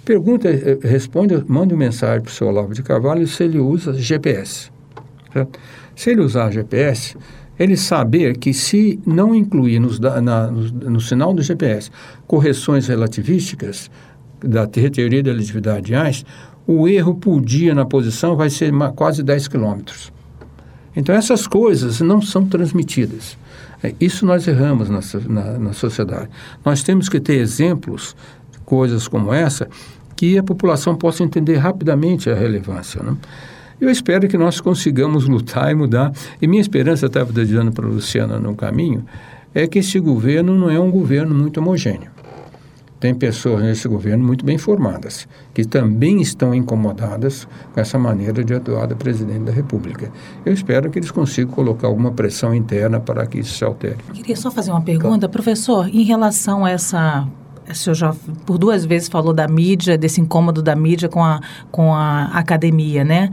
[0.05, 3.93] Pergunta, eh, responde, manda uma mensagem para o seu Olavo de Carvalho se ele usa
[3.93, 4.71] GPS.
[5.33, 5.59] Certo?
[5.95, 7.17] Se ele usar GPS,
[7.59, 11.91] ele saber que se não incluir nos, na, no, no sinal do GPS
[12.27, 13.91] correções relativísticas
[14.41, 16.27] da teoria da relatividade de Einstein,
[16.67, 20.13] o erro por dia na posição vai ser quase 10 quilômetros.
[20.97, 23.39] Então, essas coisas não são transmitidas.
[23.83, 26.29] É, isso nós erramos na, na, na, sociedade.
[26.65, 28.17] Nós temos que ter exemplos
[28.65, 29.69] coisas como essa
[30.17, 33.03] que a população possa entender rapidamente a relevância.
[33.03, 33.15] Né?
[33.79, 36.11] Eu espero que nós consigamos lutar e mudar.
[36.41, 39.05] E minha esperança, estava dizendo para a Luciana no caminho,
[39.55, 42.16] é que esse governo não é um governo muito homogêneo
[42.99, 48.55] tem pessoas nesse governo muito bem formadas, que também estão incomodadas com essa maneira de
[48.55, 50.11] atuar do presidente da República.
[50.45, 53.99] Eu espero que eles consigam colocar alguma pressão interna para que isso se altere.
[54.09, 57.27] Eu queria só fazer uma pergunta, professor, em relação a essa
[57.69, 61.41] o senhor já por duas vezes falou da mídia, desse incômodo da mídia com a,
[61.71, 63.31] com a academia, né?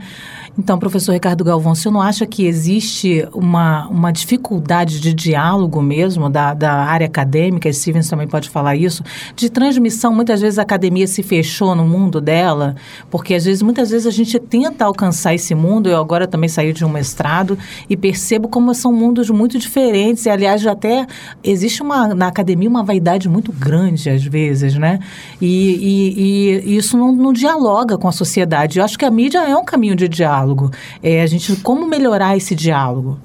[0.56, 5.82] Então, professor Ricardo Galvão, o senhor não acha que existe uma, uma dificuldade de diálogo
[5.82, 9.02] mesmo da, da área acadêmica, e Stevens também pode falar isso,
[9.34, 10.14] de transmissão?
[10.14, 12.76] Muitas vezes a academia se fechou no mundo dela,
[13.10, 16.72] porque às vezes, muitas vezes a gente tenta alcançar esse mundo, eu agora também saí
[16.72, 17.58] de um mestrado
[17.90, 21.04] e percebo como são mundos muito diferentes, e aliás, até
[21.42, 25.00] existe uma, na academia uma vaidade muito grande, às vezes, né?
[25.40, 28.78] E, e, e isso não, não dialoga com a sociedade.
[28.78, 30.70] Eu acho que a mídia é um caminho de diálogo diálogo?
[31.02, 33.18] É, a gente, como melhorar esse diálogo?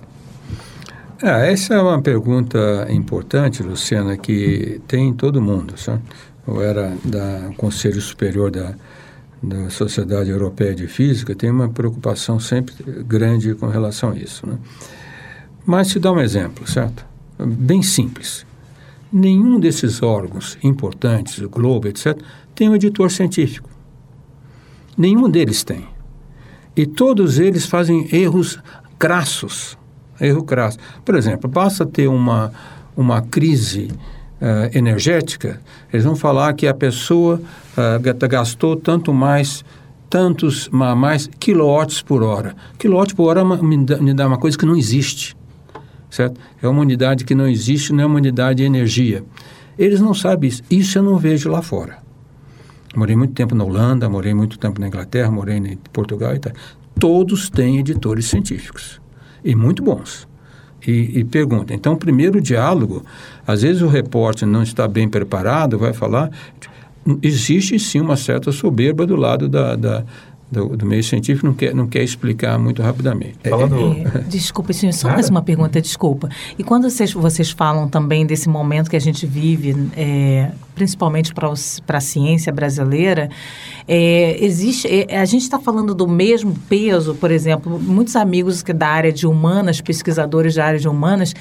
[1.21, 5.77] É, essa é uma pergunta importante, Luciana, que tem todo mundo.
[5.77, 6.01] Sabe?
[6.47, 8.73] Eu era da Conselho Superior da,
[9.43, 12.73] da Sociedade Europeia de Física, tem uma preocupação sempre
[13.05, 14.47] grande com relação a isso.
[14.47, 14.57] Né?
[15.65, 17.05] Mas te dá um exemplo, certo?
[17.37, 18.45] Bem simples.
[19.11, 22.17] Nenhum desses órgãos importantes, o Globo, etc.,
[22.53, 23.69] tem um editor científico.
[24.97, 25.87] Nenhum deles tem.
[26.79, 28.57] E todos eles fazem erros
[28.97, 29.77] crassos.
[30.17, 30.77] Erro crasso.
[31.03, 32.53] Por exemplo, basta ter uma,
[32.95, 33.89] uma crise
[34.41, 35.59] uh, energética,
[35.91, 37.41] eles vão falar que a pessoa
[37.75, 39.65] uh, gastou tanto mais
[40.09, 42.55] tantos mais quilowatts por hora.
[42.77, 45.35] Quilowatt por hora é uma unidade, uma coisa que não existe,
[46.09, 46.39] certo?
[46.63, 49.21] É uma unidade que não existe, não é uma unidade de energia.
[49.77, 50.63] Eles não sabem isso.
[50.71, 51.97] Isso eu não vejo lá fora.
[52.99, 56.51] Morei muito tempo na Holanda, morei muito tempo na Inglaterra, morei em Portugal e tal.
[56.99, 58.99] Todos têm editores científicos
[59.41, 60.27] e muito bons.
[60.85, 61.73] E, e pergunta.
[61.73, 63.05] Então, primeiro diálogo,
[63.47, 66.29] às vezes o repórter não está bem preparado, vai falar.
[67.23, 70.03] Existe sim uma certa soberba do lado da, da
[70.51, 73.35] do, do, meio científico não quer, não quer explicar muito rapidamente.
[73.43, 73.93] É, Falando...
[73.93, 76.29] É, desculpa, senhor, só mais uma pergunta, desculpa.
[76.57, 81.51] E quando vocês, vocês falam também desse momento que a gente vive, é, principalmente para
[81.97, 83.29] a ciência brasileira,
[83.87, 88.73] é, existe, é, a gente está falando do mesmo peso, por exemplo, muitos amigos que
[88.73, 91.33] da área de humanas, pesquisadores da área de humanas,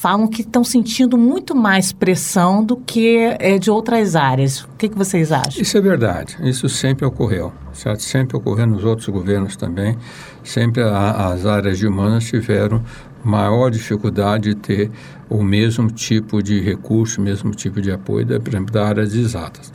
[0.00, 4.62] falam que estão sentindo muito mais pressão do que é, de outras áreas.
[4.62, 5.60] O que, que vocês acham?
[5.60, 6.38] Isso é verdade.
[6.40, 7.52] Isso sempre ocorreu.
[7.74, 8.02] Certo?
[8.02, 9.98] Sempre ocorreu nos outros governos também.
[10.42, 12.82] Sempre a, as áreas de humanas tiveram
[13.22, 14.90] maior dificuldade de ter
[15.28, 19.20] o mesmo tipo de recurso, o mesmo tipo de apoio, por exemplo, da área de
[19.20, 19.70] exatas.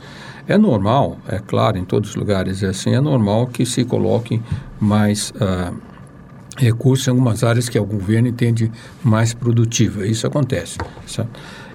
[0.48, 4.42] É normal, é claro, em todos os lugares é assim, é normal que se coloque
[4.80, 5.72] mais uh,
[6.56, 8.70] recursos em algumas áreas que o governo entende
[9.02, 10.06] mais produtiva.
[10.06, 10.78] Isso acontece.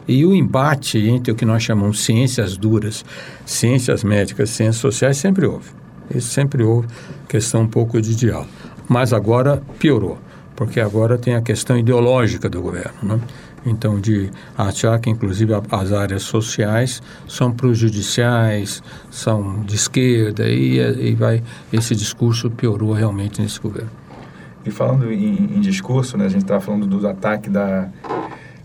[0.07, 3.05] E o embate entre o que nós chamamos ciências duras,
[3.45, 5.69] ciências médicas, ciências sociais, sempre houve.
[6.13, 6.87] Isso sempre houve,
[7.27, 8.49] questão um pouco de diálogo.
[8.89, 10.17] Mas agora piorou,
[10.55, 12.93] porque agora tem a questão ideológica do governo.
[13.03, 13.19] Né?
[13.65, 21.15] Então, de achar que, inclusive, as áreas sociais são prejudiciais, são de esquerda, e, e
[21.15, 24.00] vai, esse discurso piorou realmente nesse governo.
[24.65, 27.89] E falando em, em discurso, né, a gente estava falando do ataque da,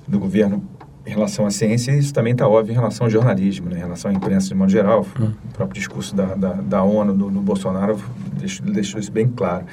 [0.06, 0.62] do governo
[1.06, 4.10] em relação à ciência, isso também está óbvio em relação ao jornalismo, né, em relação
[4.10, 5.06] à imprensa de modo geral.
[5.18, 5.32] Hum.
[5.50, 7.98] O próprio discurso da, da, da ONU, do, do Bolsonaro,
[8.38, 9.64] deixou, deixou, isso bem claro.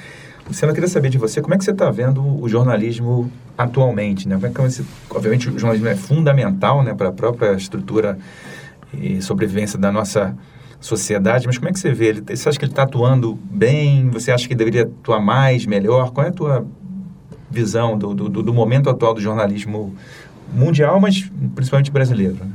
[0.46, 4.28] Luciano, eu queria saber de você, como é que você está vendo o jornalismo atualmente?
[4.28, 4.36] Né?
[4.36, 8.18] Como é que você, obviamente, o jornalismo é fundamental né, para a própria estrutura
[8.92, 10.36] e sobrevivência da nossa
[10.84, 12.20] sociedade, mas como é que você vê ele?
[12.20, 14.10] Você acha que ele está atuando bem?
[14.10, 16.10] Você acha que deveria atuar mais, melhor?
[16.10, 16.66] Qual é a tua
[17.50, 19.94] visão do, do, do momento atual do jornalismo
[20.52, 22.36] mundial, mas principalmente brasileiro?
[22.44, 22.52] Né?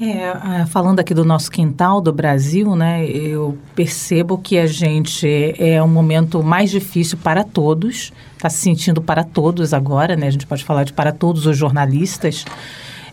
[0.00, 5.26] É, falando aqui do nosso quintal do Brasil, né, eu percebo que a gente
[5.58, 10.30] é um momento mais difícil para todos, está se sentindo para todos agora, né, a
[10.30, 12.44] gente pode falar de para todos os jornalistas,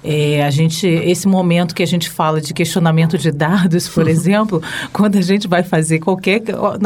[0.07, 4.61] é, a gente, esse momento que a gente fala de questionamento de dados, por exemplo,
[4.93, 6.43] quando a gente vai fazer qualquer.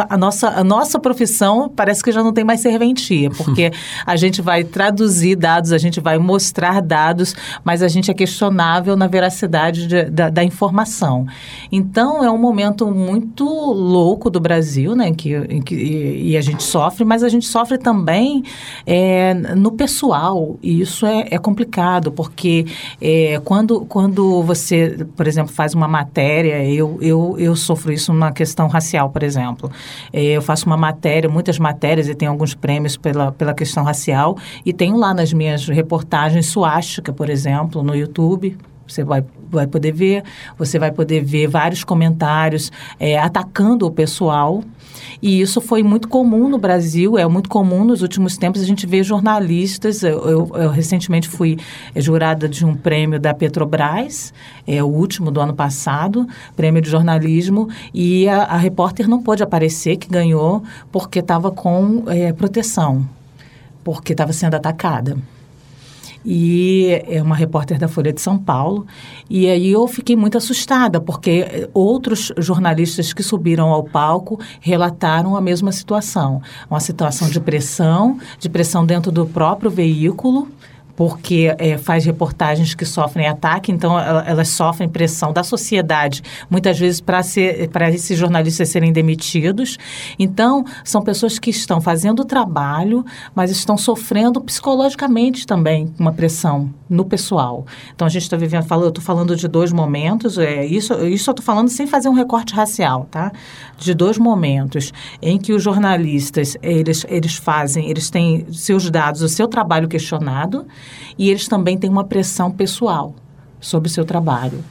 [0.09, 3.71] A nossa, a nossa profissão parece que já não tem mais serventia, porque
[4.05, 8.95] a gente vai traduzir dados, a gente vai mostrar dados, mas a gente é questionável
[8.95, 11.27] na veracidade de, da, da, informação.
[11.69, 16.63] Então, é um momento muito louco do Brasil, né, que, que, e, e a gente
[16.63, 18.43] sofre, mas a gente sofre também
[18.85, 22.65] é, no pessoal, e isso é, é complicado, porque.
[23.01, 23.08] É,
[23.45, 28.67] quando, quando você, por exemplo, faz uma matéria, eu, eu, eu sofro isso na questão
[28.67, 29.71] racial, por exemplo.
[30.11, 34.37] É, eu faço uma matéria, muitas matérias, e tenho alguns prêmios pela, pela questão racial,
[34.65, 38.57] e tenho lá nas minhas reportagens suástica, por exemplo, no YouTube.
[38.87, 40.23] Você vai, vai poder ver,
[40.57, 44.63] você vai poder ver vários comentários é, atacando o pessoal
[45.21, 48.85] e isso foi muito comum no Brasil, é muito comum nos últimos tempos a gente
[48.85, 50.03] ver jornalistas.
[50.03, 51.57] Eu, eu, eu recentemente fui
[51.95, 54.33] jurada de um prêmio da Petrobras,
[54.65, 59.43] é o último do ano passado, prêmio de jornalismo, e a, a repórter não pôde
[59.43, 63.07] aparecer, que ganhou, porque estava com é, proteção,
[63.83, 65.17] porque estava sendo atacada
[66.25, 68.85] e é uma repórter da Folha de São Paulo.
[69.29, 75.41] E aí eu fiquei muito assustada, porque outros jornalistas que subiram ao palco relataram a
[75.41, 76.41] mesma situação.
[76.69, 80.47] Uma situação de pressão, de pressão dentro do próprio veículo,
[80.99, 86.99] porque é, faz reportagens que sofrem ataque, então elas sofrem pressão da sociedade, muitas vezes
[86.99, 89.77] para esses jornalistas serem demitidos.
[90.19, 96.69] Então, são pessoas que estão fazendo o trabalho, mas estão sofrendo psicologicamente também uma pressão
[96.89, 97.65] no pessoal.
[97.95, 101.31] Então, a gente está vivendo, eu estou falando de dois momentos, é, isso, isso eu
[101.31, 103.31] estou falando sem fazer um recorte racial, tá?
[103.77, 104.91] De dois momentos
[105.21, 110.67] em que os jornalistas, eles, eles fazem, eles têm seus dados, o seu trabalho questionado,
[111.17, 113.15] e eles também têm uma pressão pessoal
[113.59, 114.63] sobre o seu trabalho.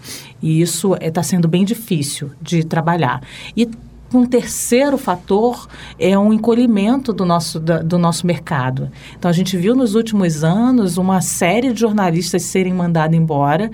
[0.43, 3.23] E isso está é, sendo bem difícil de trabalhar.
[3.57, 3.69] E
[4.12, 8.91] um terceiro fator é um encolhimento do nosso, da, do nosso mercado.
[9.19, 13.71] Então, a gente viu nos últimos anos uma série de jornalistas serem mandados embora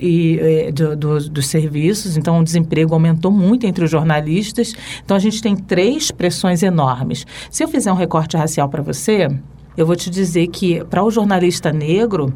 [0.00, 4.74] e, é, do, do, dos serviços, então o desemprego aumentou muito entre os jornalistas.
[5.04, 7.26] Então a gente tem três pressões enormes.
[7.50, 9.28] Se eu fizer um recorte racial para você,
[9.76, 12.32] eu vou te dizer que para o jornalista negro,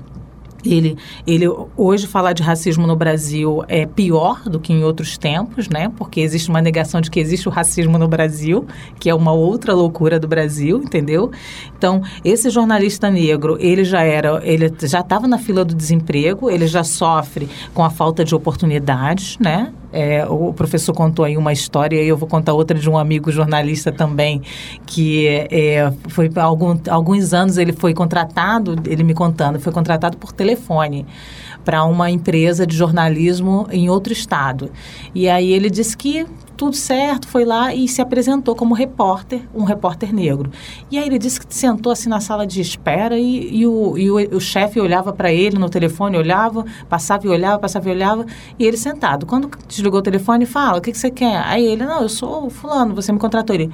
[0.65, 5.69] ele, ele hoje falar de racismo no Brasil é pior do que em outros tempos,
[5.69, 5.91] né?
[5.97, 8.67] Porque existe uma negação de que existe o racismo no Brasil,
[8.99, 11.31] que é uma outra loucura do Brasil, entendeu?
[11.77, 16.67] Então, esse jornalista negro, ele já era, ele já estava na fila do desemprego, ele
[16.67, 19.73] já sofre com a falta de oportunidades, né?
[19.93, 23.31] É, o professor contou aí uma história e eu vou contar outra de um amigo
[23.31, 24.43] jornalista também,
[24.87, 30.33] que é, foi algum, alguns anos ele foi contratado, ele me contando, foi contratado por
[30.33, 31.07] telefone
[31.65, 34.71] para uma empresa de jornalismo em outro estado.
[35.15, 36.27] E aí ele disse que
[36.61, 40.51] tudo certo, foi lá e se apresentou como repórter, um repórter negro.
[40.91, 44.11] E aí ele disse que sentou assim na sala de espera e, e o, e
[44.11, 48.27] o, o chefe olhava para ele no telefone, olhava, passava e olhava, passava e olhava,
[48.59, 49.25] e ele sentado.
[49.25, 51.43] Quando desligou o telefone, fala, o que, que você quer?
[51.47, 53.57] Aí ele, não, eu sou o fulano, você me contratou.
[53.57, 53.73] Ele,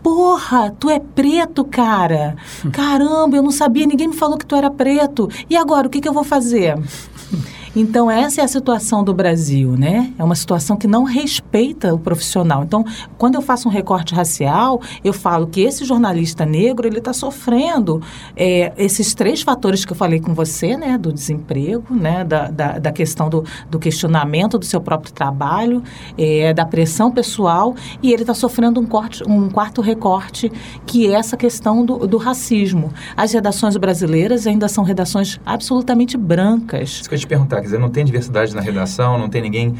[0.00, 2.36] Porra, tu é preto, cara.
[2.70, 5.28] Caramba, eu não sabia, ninguém me falou que tu era preto.
[5.50, 6.76] E agora, o que, que eu vou fazer?
[7.76, 10.12] Então, essa é a situação do Brasil, né?
[10.16, 12.62] É uma situação que não respeita o profissional.
[12.62, 12.84] Então,
[13.18, 18.00] quando eu faço um recorte racial, eu falo que esse jornalista negro, ele está sofrendo
[18.36, 20.96] é, esses três fatores que eu falei com você, né?
[20.96, 22.22] Do desemprego, né?
[22.22, 25.82] Da, da, da questão do, do, questionamento do seu próprio trabalho,
[26.16, 30.50] é, da pressão pessoal, e ele está sofrendo um, corte, um quarto recorte,
[30.86, 32.92] que é essa questão do, do racismo.
[33.16, 37.00] As redações brasileiras ainda são redações absolutamente brancas.
[37.00, 39.74] Isso que eu te perguntar, quer dizer, não tem diversidade na redação, não tem ninguém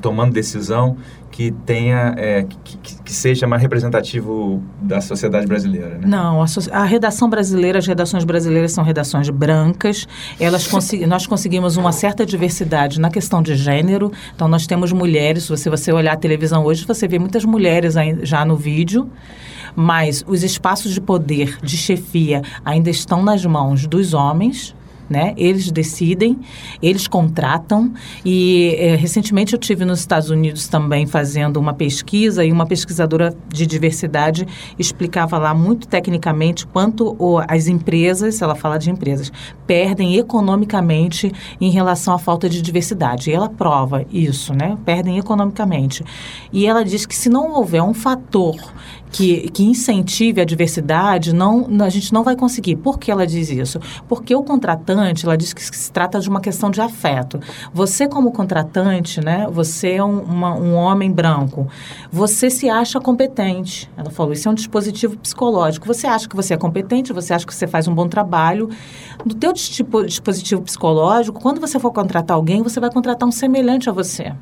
[0.00, 0.96] tomando decisão
[1.30, 5.98] que tenha é, que, que, seja mais representativo da sociedade brasileira.
[5.98, 6.06] Né?
[6.06, 10.08] Não, a, a, redação brasileira, as redações brasileiras são redações brancas.
[10.40, 10.66] Elas
[11.06, 14.10] nós conseguimos uma certa diversidade na questão de gênero.
[14.34, 15.44] Então nós temos mulheres.
[15.44, 19.10] Se você, você olhar a televisão hoje, você vê muitas mulheres aí, já no vídeo
[19.78, 24.74] mas os espaços de poder, de chefia, ainda estão nas mãos dos homens
[25.08, 25.34] né?
[25.36, 26.38] Eles decidem,
[26.82, 27.92] eles contratam
[28.24, 33.34] e é, recentemente eu tive nos Estados Unidos também fazendo uma pesquisa e uma pesquisadora
[33.48, 34.46] de diversidade
[34.78, 39.32] explicava lá muito tecnicamente quanto o, as empresas, ela fala de empresas,
[39.66, 43.30] perdem economicamente em relação à falta de diversidade.
[43.30, 44.76] E ela prova isso, né?
[44.84, 46.04] Perdem economicamente.
[46.52, 48.56] E ela diz que se não houver um fator
[49.10, 52.76] que, que incentive a diversidade, não, a gente não vai conseguir.
[52.76, 53.80] Por que ela diz isso?
[54.08, 57.40] Porque o contratante, ela diz que se trata de uma questão de afeto.
[57.72, 61.66] Você, como contratante, né, você é um, uma, um homem branco,
[62.10, 63.90] você se acha competente.
[63.96, 65.86] Ela falou, isso é um dispositivo psicológico.
[65.86, 68.68] Você acha que você é competente, você acha que você faz um bom trabalho.
[69.24, 73.92] No teu dispositivo psicológico, quando você for contratar alguém, você vai contratar um semelhante a
[73.92, 74.32] você.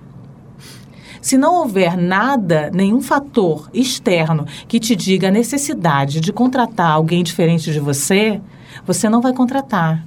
[1.24, 7.22] Se não houver nada, nenhum fator externo que te diga a necessidade de contratar alguém
[7.22, 8.42] diferente de você,
[8.84, 10.04] você não vai contratar.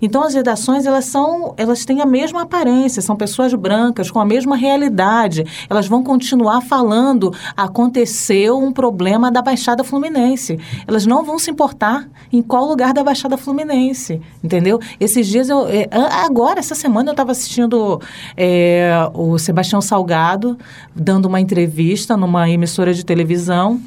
[0.00, 4.24] Então as redações elas são, elas têm a mesma aparência, são pessoas brancas com a
[4.24, 5.44] mesma realidade.
[5.68, 10.58] Elas vão continuar falando aconteceu um problema da Baixada Fluminense.
[10.86, 14.80] Elas não vão se importar em qual lugar da Baixada Fluminense, entendeu?
[14.98, 15.88] Esses dias eu é,
[16.24, 18.00] agora essa semana eu estava assistindo
[18.36, 20.58] é, o Sebastião Salgado
[20.94, 23.80] dando uma entrevista numa emissora de televisão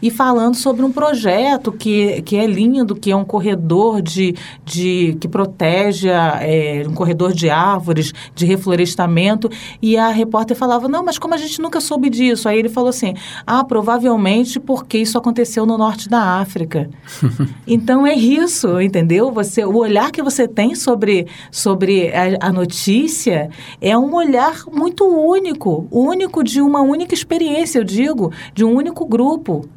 [0.00, 4.34] e falando sobre um projeto que, que é lindo, que é um corredor de,
[4.64, 9.50] de que protege é, um corredor de árvores, de reflorestamento.
[9.82, 12.48] E a repórter falava, não, mas como a gente nunca soube disso?
[12.48, 13.14] Aí ele falou assim,
[13.46, 16.88] ah, provavelmente porque isso aconteceu no norte da África.
[17.66, 19.32] então é isso, entendeu?
[19.32, 25.04] Você, o olhar que você tem sobre, sobre a, a notícia é um olhar muito
[25.04, 29.68] único, único de uma única experiência, eu digo, de um único grupo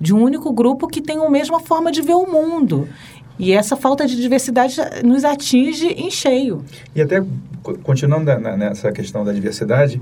[0.00, 2.88] de um único grupo que tem a mesma forma de ver o mundo.
[3.38, 6.64] E essa falta de diversidade nos atinge em cheio.
[6.94, 7.22] E até,
[7.82, 10.00] continuando nessa questão da diversidade,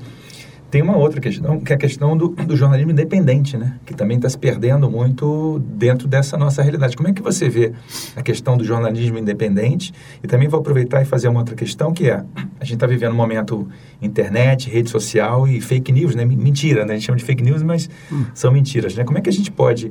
[0.71, 3.77] tem uma outra questão, que é a questão do, do jornalismo independente, né?
[3.87, 6.95] Que também está se perdendo muito dentro dessa nossa realidade.
[6.95, 7.73] Como é que você vê
[8.15, 9.95] a questão do jornalismo independente?
[10.23, 12.23] E também vou aproveitar e fazer uma outra questão, que é,
[12.61, 13.67] a gente está vivendo um momento
[14.03, 16.25] internet, rede social e fake news, né?
[16.25, 16.93] Mentira, né?
[16.93, 18.27] A gente chama de fake news, mas hum.
[18.35, 19.05] são mentiras, né?
[19.05, 19.91] Como é que a gente pode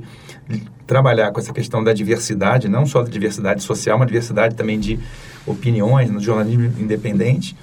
[0.85, 4.99] trabalhar com essa questão da diversidade, não só da diversidade social, mas diversidade também de
[5.45, 7.55] opiniões no jornalismo independente,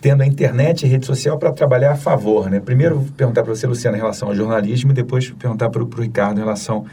[0.00, 2.50] tendo a internet e rede social para trabalhar a favor.
[2.50, 2.60] Né?
[2.60, 5.88] Primeiro, vou perguntar para você, Luciana, em relação ao jornalismo, e depois perguntar para o
[6.00, 6.86] Ricardo em relação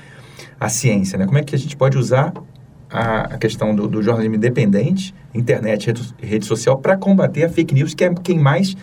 [0.60, 1.18] à ciência.
[1.18, 1.26] Né?
[1.26, 2.34] Como é que a gente pode usar
[2.90, 7.74] a, a questão do, do, jornalismo independente, internet e rede, social, para combater a fake
[7.74, 8.76] news, que é quem mais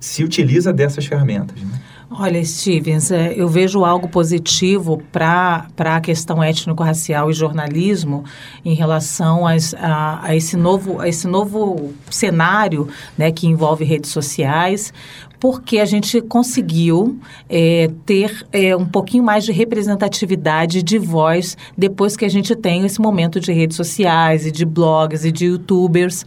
[0.00, 1.60] se utiliza dessas ferramentas?
[1.62, 1.78] Né?
[2.10, 8.24] Olha, Stevens, é, eu vejo algo positivo para a questão étnico-racial e jornalismo
[8.64, 14.10] em relação as, a, a, esse novo, a esse novo cenário né, que envolve redes
[14.10, 14.90] sociais,
[15.38, 22.16] porque a gente conseguiu é, ter é, um pouquinho mais de representatividade de voz depois
[22.16, 26.24] que a gente tem esse momento de redes sociais e de blogs e de youtubers,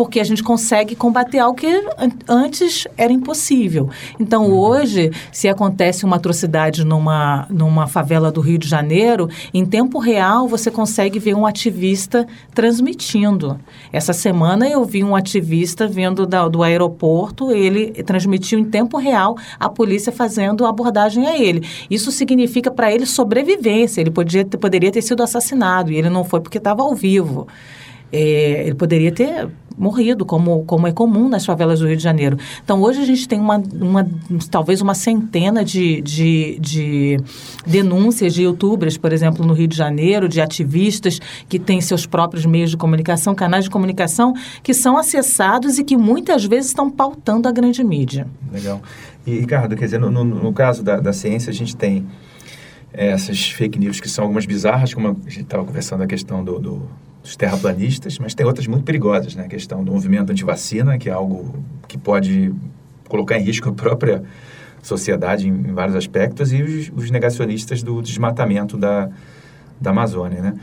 [0.00, 1.68] porque a gente consegue combater algo que
[2.26, 3.90] antes era impossível.
[4.18, 4.58] Então, uhum.
[4.58, 10.48] hoje, se acontece uma atrocidade numa, numa favela do Rio de Janeiro, em tempo real
[10.48, 13.60] você consegue ver um ativista transmitindo.
[13.92, 19.36] Essa semana eu vi um ativista vindo da, do aeroporto, ele transmitiu em tempo real
[19.58, 21.68] a polícia fazendo abordagem a ele.
[21.90, 24.00] Isso significa para ele sobrevivência.
[24.00, 27.46] Ele podia, poderia ter sido assassinado e ele não foi porque estava ao vivo.
[28.12, 29.48] É, ele poderia ter
[29.80, 32.36] morrido, como, como é comum nas favelas do Rio de Janeiro.
[32.62, 34.06] Então, hoje a gente tem uma, uma
[34.50, 37.16] talvez uma centena de, de, de
[37.66, 42.44] denúncias de youtubers, por exemplo, no Rio de Janeiro, de ativistas que têm seus próprios
[42.44, 47.48] meios de comunicação, canais de comunicação, que são acessados e que muitas vezes estão pautando
[47.48, 48.26] a grande mídia.
[48.52, 48.82] Legal.
[49.26, 52.06] E, Ricardo, quer dizer, no, no, no caso da, da ciência, a gente tem
[52.92, 56.58] essas fake news que são algumas bizarras, como a gente estava conversando a questão do,
[56.58, 56.82] do
[57.22, 59.44] dos terraplanistas, mas tem outras muito perigosas, né?
[59.44, 62.52] A questão do movimento anti-vacina, que é algo que pode
[63.08, 64.22] colocar em risco a própria
[64.82, 69.10] sociedade em, em vários aspectos, e os, os, negacionistas do desmatamento da,
[69.80, 70.54] da Amazônia, né?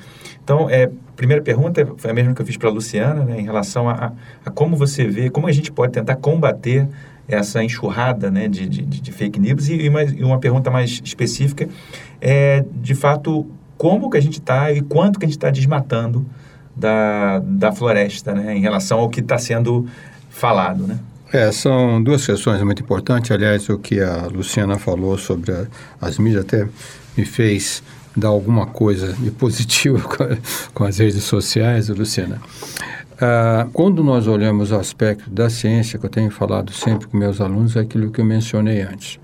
[0.43, 3.43] Então, é, primeira pergunta foi a mesma que eu fiz para a Luciana, né, em
[3.43, 4.13] relação a,
[4.45, 6.87] a, como você vê, como a gente pode tentar combater
[7.27, 9.67] essa enxurrada né, de, de, de fake news.
[9.67, 11.67] E, e, uma, e uma pergunta mais específica
[12.21, 13.45] é, de fato,
[13.77, 16.25] como que a gente está e quanto que a gente está desmatando
[16.77, 19.87] da, da floresta, né, em relação ao que está sendo
[20.29, 20.99] falado, né?
[21.33, 23.31] É, são duas questões muito importantes.
[23.31, 25.65] Aliás, o que a Luciana falou sobre a,
[25.99, 26.67] as mídias até
[27.17, 27.83] me fez
[28.15, 30.25] dar alguma coisa de positivo com,
[30.73, 32.39] com as redes sociais, Luciana.
[33.19, 37.41] Ah, quando nós olhamos o aspecto da ciência, que eu tenho falado sempre com meus
[37.41, 39.19] alunos, é aquilo que eu mencionei antes.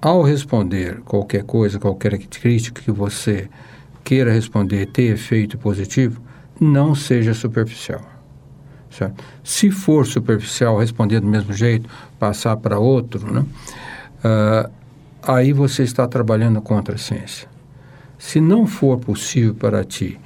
[0.00, 3.48] Ao responder qualquer coisa, qualquer crítica que você
[4.02, 6.20] queira responder ter efeito positivo,
[6.62, 8.00] não seja superficial.
[8.90, 9.24] Certo?
[9.42, 11.88] Se for superficial, responder do mesmo jeito,
[12.18, 13.44] passar para outro, né?
[14.24, 14.70] Uh,
[15.22, 17.48] aí você está trabalhando contra a ciência.
[18.18, 20.20] Se não for possível para ti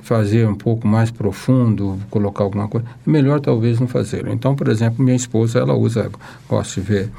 [0.00, 4.30] fazer um pouco mais profundo, colocar alguma coisa, é melhor talvez não fazê-lo.
[4.32, 6.08] Então, por exemplo, minha esposa, ela usa,
[6.48, 7.10] gosta de ver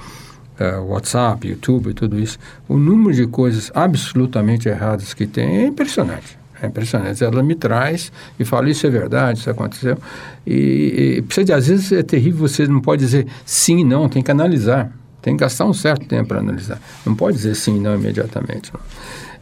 [0.59, 2.37] uh, WhatsApp, YouTube e tudo isso.
[2.67, 6.36] O número de coisas absolutamente erradas que tem é impressionante.
[6.61, 7.23] É impressionante.
[7.23, 9.97] Ela me traz e fala, isso é verdade, isso aconteceu.
[10.45, 14.31] E, e de, às vezes é terrível, você não pode dizer sim, não, tem que
[14.31, 14.91] analisar.
[15.21, 16.79] Tem que gastar um certo tempo para analisar.
[17.05, 18.71] Não pode dizer sim, não imediatamente.
[18.73, 18.79] Não.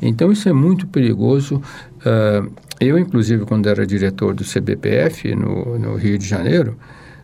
[0.02, 1.62] Então, isso é muito perigoso.
[2.00, 6.78] Uh, eu, inclusive, quando era diretor do CBPF no, no Rio de Janeiro,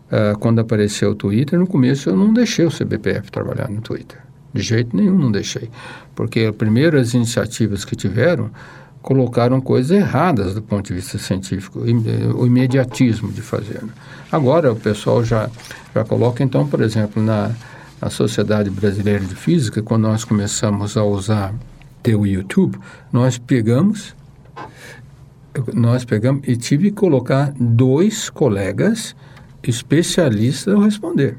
[0.07, 4.19] uh, quando apareceu o Twitter, no começo eu não deixei o CBPF trabalhar no Twitter.
[4.53, 5.69] De jeito nenhum não deixei.
[6.15, 8.51] Porque as primeiras iniciativas que tiveram
[9.01, 13.81] colocaram coisas erradas do ponto de vista científico, o imediatismo de fazer.
[13.83, 13.89] Né?
[14.31, 15.49] Agora o pessoal já,
[15.93, 17.51] já coloca, então, por exemplo, na,
[18.01, 21.53] na Sociedade Brasileira de Física, quando nós começamos a usar
[22.07, 22.77] o YouTube,
[23.11, 24.15] nós pegamos
[25.73, 29.15] nós pegamos e tive que colocar dois colegas
[29.63, 31.37] especialistas a responder.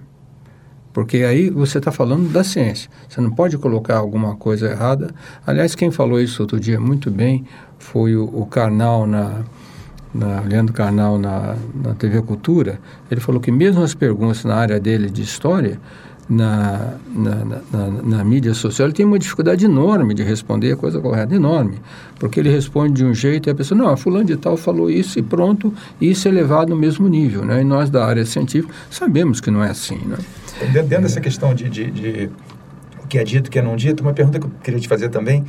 [0.93, 2.90] Porque aí você está falando da ciência.
[3.09, 5.14] Você não pode colocar alguma coisa errada.
[5.47, 7.45] Aliás, quem falou isso outro dia muito bem
[7.78, 9.40] foi o, o Karnal na,
[10.14, 12.78] na Leandro Carnal na, na TV Cultura.
[13.11, 15.80] Ele falou que mesmo as perguntas na área dele de história,
[16.28, 21.01] na, na, na, na, mídia social, ele tem uma dificuldade enorme de responder a coisa
[21.01, 21.80] correta, enorme.
[22.18, 25.18] Porque ele responde de um jeito e a pessoa, não, fulano de tal falou isso
[25.18, 27.45] e pronto, isso é levado no mesmo nível.
[27.45, 27.61] Né?
[27.61, 29.99] E nós da área científica sabemos que não é assim.
[30.07, 30.16] Né?
[30.68, 32.30] Dentro, dessa questão de, de, de,
[33.02, 34.88] o que é dito, o que é não dito, uma pergunta que eu queria te
[34.88, 35.44] fazer também,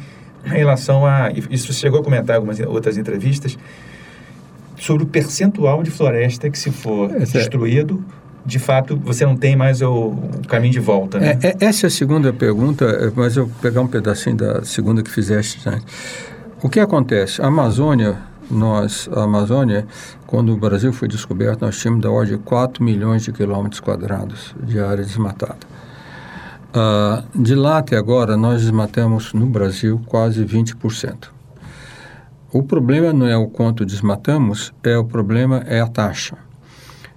[0.46, 1.32] em relação a.
[1.50, 3.58] Isso chegou a comentar em algumas outras entrevistas,
[4.78, 8.04] sobre o percentual de floresta que, se for é, destruído,
[8.46, 11.20] de fato, você não tem mais o, o caminho de volta.
[11.20, 11.40] Né?
[11.42, 14.64] É, é, essa é a segunda pergunta, é, mas eu vou pegar um pedacinho da
[14.66, 15.68] segunda que fizeste.
[15.68, 15.80] Né?
[16.62, 17.42] O que acontece?
[17.42, 18.18] A Amazônia,
[18.54, 19.86] nós, a Amazônia,
[20.28, 24.56] quando o Brasil foi descoberto, nós tínhamos da ordem de 4 milhões de quilômetros quadrados
[24.64, 25.74] de área desmatada.
[26.74, 31.30] Uh, de lá até agora, nós desmatamos no Brasil quase 20%.
[32.52, 36.38] O problema não é o quanto desmatamos, é o problema é a taxa.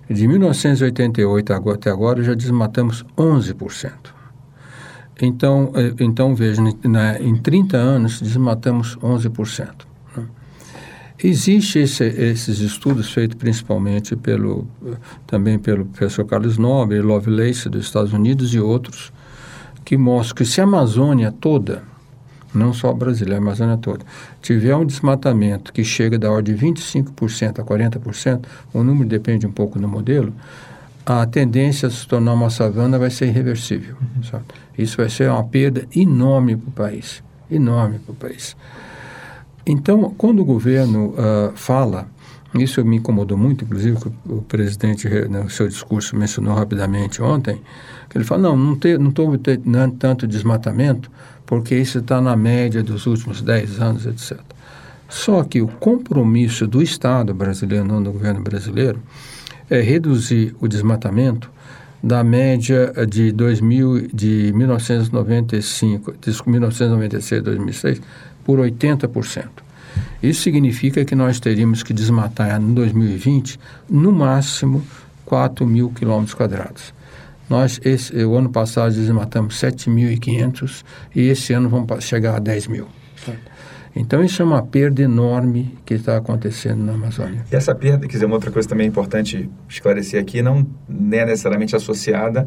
[0.09, 3.93] De 1988 até agora, já desmatamos 11%.
[5.21, 6.63] Então, então veja,
[7.21, 9.96] em 30 anos, desmatamos 11%.
[11.23, 14.67] Existem esse, esses estudos feitos principalmente pelo,
[15.27, 19.13] também pelo professor Carlos Nobre, Lovelace dos Estados Unidos e outros,
[19.85, 21.83] que mostram que se a Amazônia toda,
[22.55, 24.05] não só a brasileira, a Amazônia toda,
[24.43, 28.45] tiver um desmatamento que chega da ordem de 25% a 40%,
[28.75, 30.35] o número depende um pouco do modelo,
[31.07, 33.95] a tendência a se tornar uma savana vai ser irreversível.
[34.01, 34.41] Uhum.
[34.77, 38.57] Isso vai ser uma perda enorme para o país, enorme para o país.
[39.67, 42.07] Então, quando o governo uh, fala,
[42.55, 47.61] isso me incomodou muito, inclusive o, presidente, no seu discurso, mencionou rapidamente ontem,
[48.09, 51.11] que ele fala, não, não, te, não estou tendo tanto desmatamento,
[51.45, 54.39] porque isso está na média dos últimos 10 anos, etc.
[55.09, 59.01] Só que o compromisso do Estado brasileiro, não do governo brasileiro,
[59.69, 61.51] é reduzir o desmatamento
[62.03, 68.01] da média de 2000, de 1995, de 1996 2006
[68.47, 69.49] por 80%.
[70.23, 73.59] Isso significa que nós teríamos que desmatar em 2020
[73.91, 74.87] no máximo
[75.25, 76.95] 4 mil quilômetros quadrados.
[77.51, 82.87] Nós, esse, o ano passado, desmatamos 7.500 e esse ano vamos chegar a 10 mil.
[83.95, 87.45] Então, isso é uma perda enorme que está acontecendo na Amazônia.
[87.51, 90.67] E essa perda, quer dizer, uma outra coisa também importante esclarecer aqui, não
[91.11, 92.47] é necessariamente associada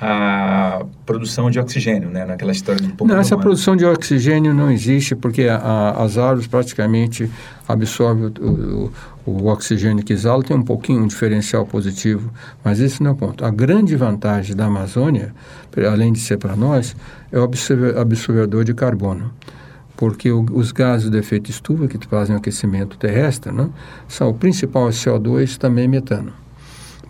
[0.00, 2.24] à produção de oxigênio, né?
[2.24, 6.46] Naquela história do Não, essa produção de oxigênio não existe porque a, a, as árvores
[6.46, 7.28] praticamente
[7.66, 8.92] absorvem o,
[9.26, 12.30] o, o, oxigênio que exala, tem um pouquinho um diferencial positivo,
[12.64, 13.44] mas esse não é o ponto.
[13.44, 15.34] A grande vantagem da Amazônia,
[15.90, 16.94] além de ser para nós,
[17.32, 17.42] é o
[18.00, 19.32] absorvedor de carbono
[19.96, 23.68] porque o, os gases de efeito estufa que fazem o aquecimento terrestre, né,
[24.06, 26.32] são o principal é CO2 também metano.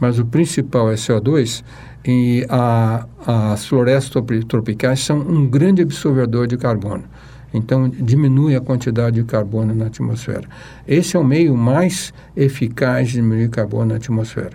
[0.01, 1.63] Mas o principal é CO2
[2.11, 7.05] e a, as florestas tropicais são um grande absorvedor de carbono.
[7.53, 10.45] Então, diminui a quantidade de carbono na atmosfera.
[10.87, 14.53] Esse é o meio mais eficaz de diminuir carbono na atmosfera.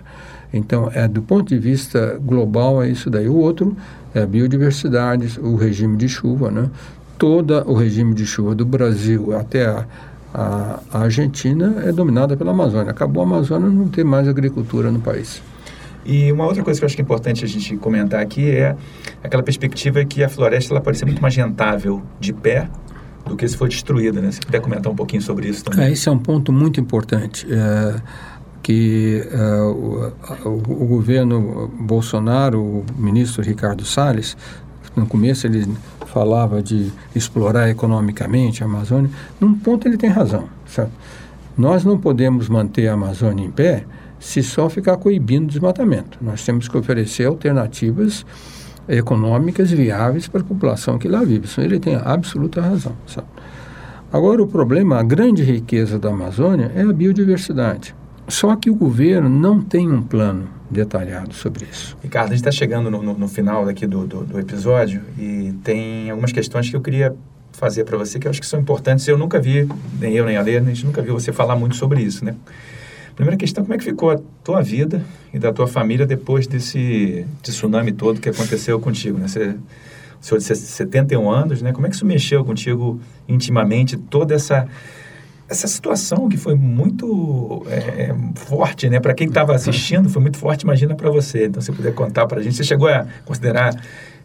[0.52, 3.28] Então, é, do ponto de vista global, é isso daí.
[3.28, 3.76] O outro
[4.12, 6.68] é a biodiversidade, o regime de chuva, né?
[7.16, 9.86] todo o regime de chuva do Brasil até a,
[10.32, 12.90] a, Argentina é dominada pela Amazônia.
[12.90, 15.40] Acabou a Amazônia, não tem mais agricultura no país.
[16.04, 18.76] E uma outra coisa que eu acho que é importante a gente comentar aqui é
[19.22, 22.68] aquela perspectiva que a floresta ela pode ser muito mais rentável de pé
[23.26, 24.30] do que se for destruída, né?
[24.30, 25.86] Se puder comentar um pouquinho sobre isso também.
[25.86, 27.46] É, esse é um ponto muito importante.
[27.50, 27.96] É,
[28.62, 30.12] que é, o,
[30.44, 34.36] o, o, governo Bolsonaro, o ministro Ricardo Salles,
[34.96, 35.66] no começo ele
[36.06, 40.48] falava de explorar economicamente a Amazônia, num ponto ele tem razão.
[41.58, 43.84] Nós não podemos manter a Amazônia em pé
[44.24, 46.18] se só ficar coibindo o desmatamento.
[46.20, 48.24] Nós temos que oferecer alternativas
[48.88, 51.44] econômicas viáveis para a população que lá vive.
[51.44, 52.96] Isso ele tem absoluta razão.
[53.06, 53.28] Sabe?
[54.10, 57.94] Agora, o problema, a grande riqueza da Amazônia é a biodiversidade.
[58.26, 61.94] Só que o governo não tem um plano detalhado sobre isso.
[62.02, 65.52] Ricardo, a gente está chegando no, no, no, final aqui do, do, do, episódio e
[65.62, 67.14] tem algumas questões que eu queria
[67.52, 69.06] fazer para você que eu acho que são importantes.
[69.06, 69.68] Eu nunca vi,
[70.00, 72.34] nem eu nem a Lê, a gente nunca viu você falar muito sobre isso, né?
[73.14, 77.24] Primeira questão, como é que ficou a tua vida e da tua família depois desse
[77.42, 79.28] tsunami todo que aconteceu contigo, né?
[79.28, 79.56] Você,
[80.20, 81.72] o senhor de 71 anos, né?
[81.72, 84.66] Como é que isso mexeu contigo intimamente, toda essa
[85.46, 88.98] essa situação que foi muito é, forte, né?
[88.98, 91.46] Para quem estava assistindo, foi muito forte, imagina para você.
[91.46, 93.74] Então, se puder contar para a gente, você chegou a considerar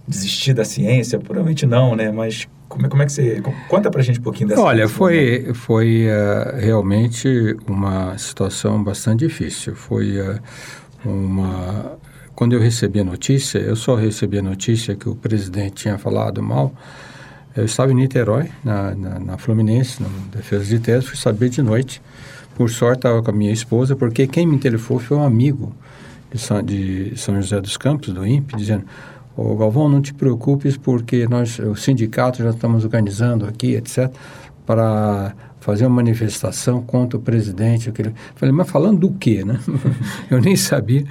[0.10, 1.20] desistir da ciência?
[1.20, 2.12] Provavelmente não, né?
[2.12, 3.41] Mas como é, como é que você...
[3.68, 9.26] Conta para a gente um pouquinho dessa Olha, foi, foi uh, realmente uma situação bastante
[9.28, 9.76] difícil.
[9.76, 10.39] Foi uh,
[11.05, 11.97] uma...
[12.36, 16.41] Quando eu recebi a notícia, eu só recebi a notícia que o presidente tinha falado
[16.41, 16.74] mal
[17.55, 21.62] eu estava em Niterói, na, na, na Fluminense, na defesa de tese, fui saber de
[21.62, 22.01] noite.
[22.55, 25.76] Por sorte, estava com a minha esposa, porque quem me telefonou foi um amigo
[26.32, 28.86] de São, de São José dos Campos, do INPE, dizendo:
[29.36, 34.12] Ô Galvão, não te preocupes, porque nós, o sindicato, já estamos organizando aqui, etc.,
[34.66, 37.90] para fazer uma manifestação contra o presidente.
[37.90, 38.14] Aquele...
[38.36, 39.60] Falei, mas falando do quê, né?
[40.30, 41.04] eu nem sabia.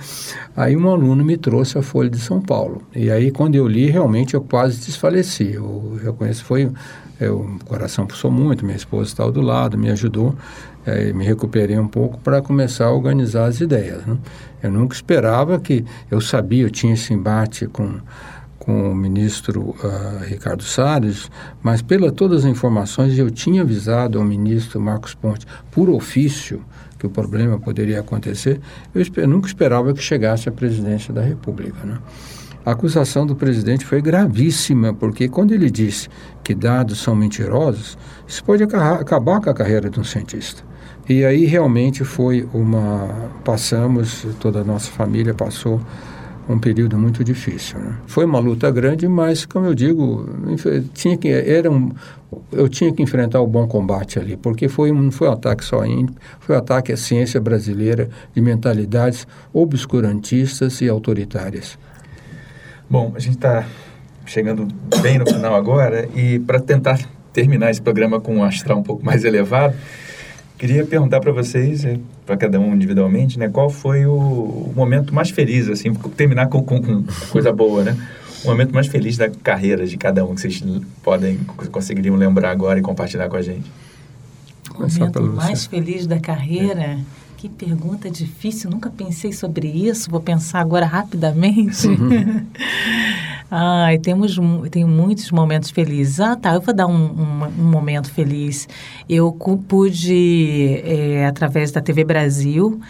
[0.57, 2.83] Aí um aluno me trouxe a Folha de São Paulo.
[2.95, 5.53] E aí, quando eu li, realmente eu quase desfaleci.
[5.55, 6.71] Eu reconheço, foi...
[7.21, 10.37] Eu, o coração pulsou muito, minha esposa estava do lado, me ajudou,
[10.89, 14.05] é, me recuperei um pouco para começar a organizar as ideias.
[14.07, 14.17] Né?
[14.63, 15.85] Eu nunca esperava que...
[16.11, 18.01] Eu sabia, eu tinha esse embate com
[18.59, 21.31] com o ministro uh, Ricardo Salles,
[21.63, 26.63] mas pela todas as informações eu tinha avisado ao ministro Marcos Ponte por ofício
[26.99, 28.61] que o problema poderia acontecer.
[28.95, 31.97] Eu, esper, nunca esperava que chegasse à presidência da República, né?
[32.63, 36.11] A acusação do presidente foi gravíssima, porque quando ele disse
[36.45, 40.63] que dados são mentirosos, isso pode acabar com a carreira de um cientista.
[41.09, 43.31] E aí realmente foi uma.
[43.45, 45.81] Passamos, toda a nossa família passou
[46.49, 47.79] um período muito difícil.
[47.79, 47.95] Né?
[48.07, 50.27] Foi uma luta grande, mas, como eu digo,
[50.95, 51.93] tinha que, era um,
[52.51, 55.85] eu tinha que enfrentar o bom combate ali, porque foi, não foi um ataque só
[55.85, 56.09] em
[56.41, 61.79] foi um ataque à ciência brasileira de mentalidades obscurantistas e autoritárias.
[62.89, 63.67] Bom, a gente está
[64.25, 64.67] chegando
[65.03, 66.99] bem no final agora e para tentar
[67.33, 69.75] terminar esse programa com um astral um pouco mais elevado,
[70.59, 75.31] Queria perguntar para vocês, eh, para cada um individualmente, né, qual foi o momento mais
[75.31, 77.97] feliz, assim, terminar com, com, com coisa boa, né?
[78.45, 80.63] O momento mais feliz da carreira de cada um que vocês
[81.03, 81.39] podem
[81.71, 83.71] conseguiriam lembrar agora e compartilhar com a gente.
[84.75, 86.83] O momento mais feliz da carreira.
[86.83, 86.99] É.
[87.39, 91.87] Que pergunta difícil, nunca pensei sobre isso, vou pensar agora rapidamente.
[91.87, 92.45] Uhum.
[93.49, 94.37] Ai, temos
[94.73, 96.19] tem muitos momentos felizes.
[96.19, 98.69] Ah, tá, eu vou dar um, um, um momento feliz.
[99.09, 99.31] Eu
[99.69, 102.81] pude, é, através da TV Brasil,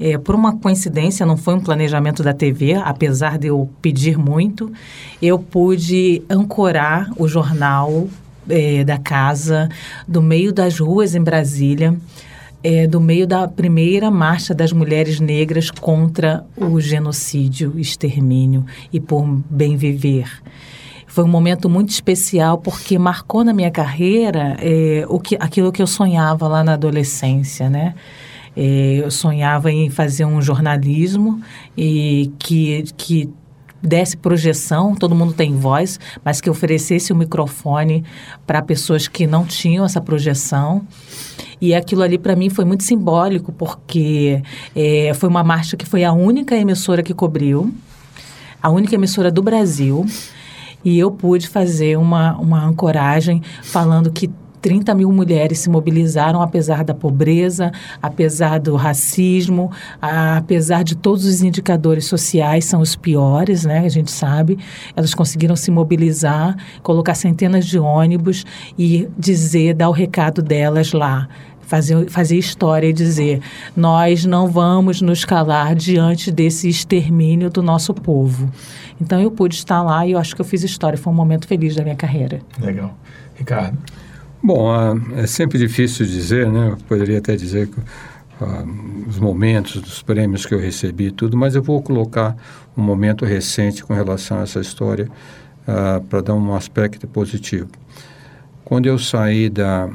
[0.00, 4.72] é, por uma coincidência, não foi um planejamento da TV, apesar de eu pedir muito,
[5.20, 8.08] eu pude ancorar o jornal
[8.48, 9.68] é, da casa,
[10.08, 11.94] do meio das ruas em Brasília
[12.62, 19.24] é, do meio da primeira marcha das mulheres negras contra o genocídio, extermínio e por
[19.48, 20.30] bem viver.
[21.06, 25.80] Foi um momento muito especial porque marcou na minha carreira é, o que, aquilo que
[25.80, 27.94] eu sonhava lá na adolescência, né?
[28.56, 31.40] É, eu sonhava em fazer um jornalismo
[31.76, 33.30] e que, que
[33.82, 38.04] desse projeção, todo mundo tem voz, mas que oferecesse o um microfone
[38.46, 40.86] para pessoas que não tinham essa projeção.
[41.60, 44.42] E aquilo ali para mim foi muito simbólico, porque
[44.74, 47.72] é, foi uma marcha que foi a única emissora que cobriu,
[48.62, 50.06] a única emissora do Brasil.
[50.84, 54.30] E eu pude fazer uma, uma ancoragem falando que
[54.60, 61.42] 30 mil mulheres se mobilizaram apesar da pobreza, apesar do racismo, apesar de todos os
[61.42, 63.80] indicadores sociais são os piores, né?
[63.80, 64.58] A gente sabe.
[64.94, 68.44] Elas conseguiram se mobilizar, colocar centenas de ônibus
[68.78, 71.28] e dizer, dar o recado delas lá
[71.68, 73.40] fazer, fazer história e dizer:
[73.76, 78.50] nós não vamos nos calar diante desse extermínio do nosso povo.
[79.00, 80.98] Então eu pude estar lá e eu acho que eu fiz história.
[80.98, 82.40] Foi um momento feliz da minha carreira.
[82.58, 82.96] Legal.
[83.36, 83.78] Ricardo.
[84.42, 84.70] Bom,
[85.16, 86.70] é sempre difícil dizer, né?
[86.70, 87.80] Eu poderia até dizer que,
[89.08, 92.36] os momentos dos prêmios que eu recebi tudo, mas eu vou colocar
[92.76, 95.08] um momento recente com relação a essa história
[95.66, 97.68] uh, para dar um aspecto positivo.
[98.64, 99.88] Quando eu saí da,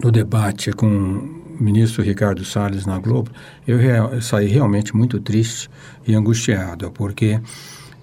[0.00, 3.30] do debate com o ministro Ricardo Salles na Globo,
[3.66, 5.70] eu, eu saí realmente muito triste
[6.06, 7.40] e angustiado, porque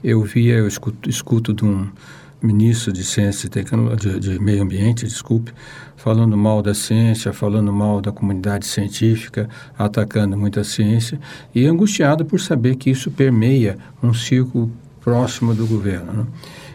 [0.04, 1.88] eu via, eu escuto, escuto de um
[2.44, 5.54] ministro de Ciência e Tecnologia, de, de Meio Ambiente, desculpe,
[5.96, 9.48] falando mal da ciência, falando mal da comunidade científica,
[9.80, 11.18] atacando muito a ciência,
[11.56, 14.70] e angustiado por saber que isso permeia um círculo
[15.00, 16.12] próximo do governo.
[16.12, 16.26] Né?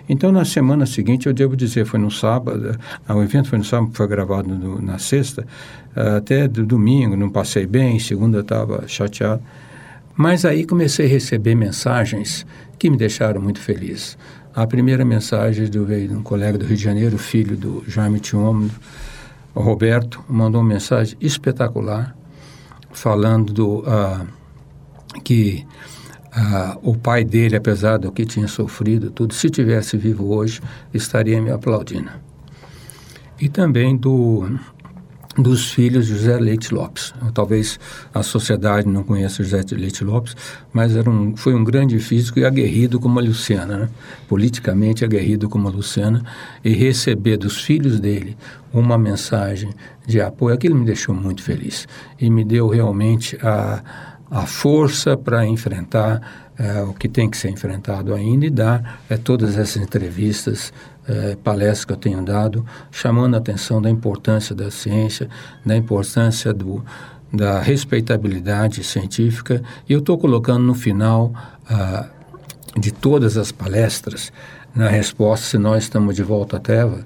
[0.09, 3.65] Então, na semana seguinte, eu devo dizer, foi no sábado, ah, o evento foi no
[3.65, 5.47] sábado, foi gravado no, na sexta,
[5.95, 9.43] ah, até do domingo, não passei bem, segunda estava chateado.
[10.17, 12.47] Mas aí comecei a receber mensagens
[12.79, 14.17] que me deixaram muito feliz.
[14.59, 18.19] A primeira mensagem do, veio de um colega do Rio de Janeiro, filho do Jaime
[18.19, 18.75] Tiômodo,
[19.55, 22.13] o Roberto, mandou uma mensagem espetacular,
[22.91, 24.27] falando do, uh,
[25.23, 25.65] que
[26.37, 30.61] uh, o pai dele, apesar do que tinha sofrido, tudo, se tivesse vivo hoje,
[30.93, 32.11] estaria me aplaudindo.
[33.41, 34.59] E também do
[35.39, 37.15] dos filhos de José Leite Lopes.
[37.33, 37.79] Talvez
[38.13, 40.37] a sociedade não conheça José Leite Lopes,
[40.73, 43.89] mas era um, foi um grande físico e aguerrido como a Luciana, né?
[44.27, 46.25] politicamente aguerrido como a Luciana,
[46.65, 48.37] e receber dos filhos dele
[48.73, 49.71] uma mensagem
[50.07, 51.87] de apoio, aquilo me deixou muito feliz
[52.21, 53.83] e me deu realmente a,
[54.31, 59.17] a força para enfrentar é, o que tem que ser enfrentado ainda e dar é,
[59.17, 60.73] todas essas entrevistas
[61.09, 65.29] é, palestras que eu tenho dado, chamando a atenção da importância da ciência,
[65.65, 66.85] da importância do,
[67.33, 69.63] da respeitabilidade científica.
[69.89, 71.33] E eu estou colocando no final
[71.69, 72.07] ah,
[72.77, 74.33] de todas as palestras,
[74.75, 77.05] na resposta se nós estamos de volta à Terra,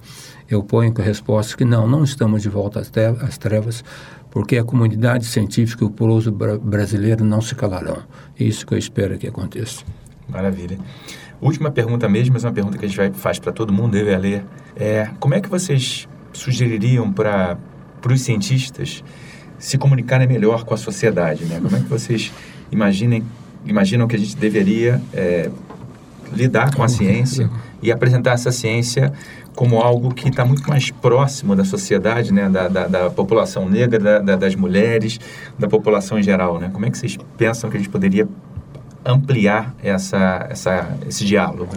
[0.51, 3.85] eu ponho com a resposta que não, não estamos de volta às trevas,
[4.31, 6.31] porque a comunidade científica e o povo
[6.61, 8.03] brasileiro não se calarão.
[8.39, 9.83] É isso que eu espero que aconteça.
[10.29, 10.79] Maravilha.
[11.43, 13.97] Última pergunta mesmo, mas é uma pergunta que a gente vai, faz para todo mundo,
[13.97, 14.45] eu e a ler.
[14.77, 17.59] É, como é que vocês sugeririam para
[18.09, 19.03] os cientistas
[19.59, 21.45] se comunicarem melhor com a sociedade?
[21.45, 21.59] Né?
[21.61, 22.33] Como é que vocês
[22.71, 23.25] imaginem,
[23.67, 25.51] imaginam que a gente deveria é,
[26.33, 27.51] lidar com a ciência
[27.83, 29.13] e apresentar essa ciência
[29.53, 33.99] como algo que está muito mais próximo da sociedade, né, da, da, da população negra,
[33.99, 35.19] da, da, das mulheres,
[35.59, 36.71] da população em geral, né?
[36.73, 38.27] Como é que vocês pensam que a gente poderia
[39.05, 41.69] ampliar essa, essa, esse diálogo?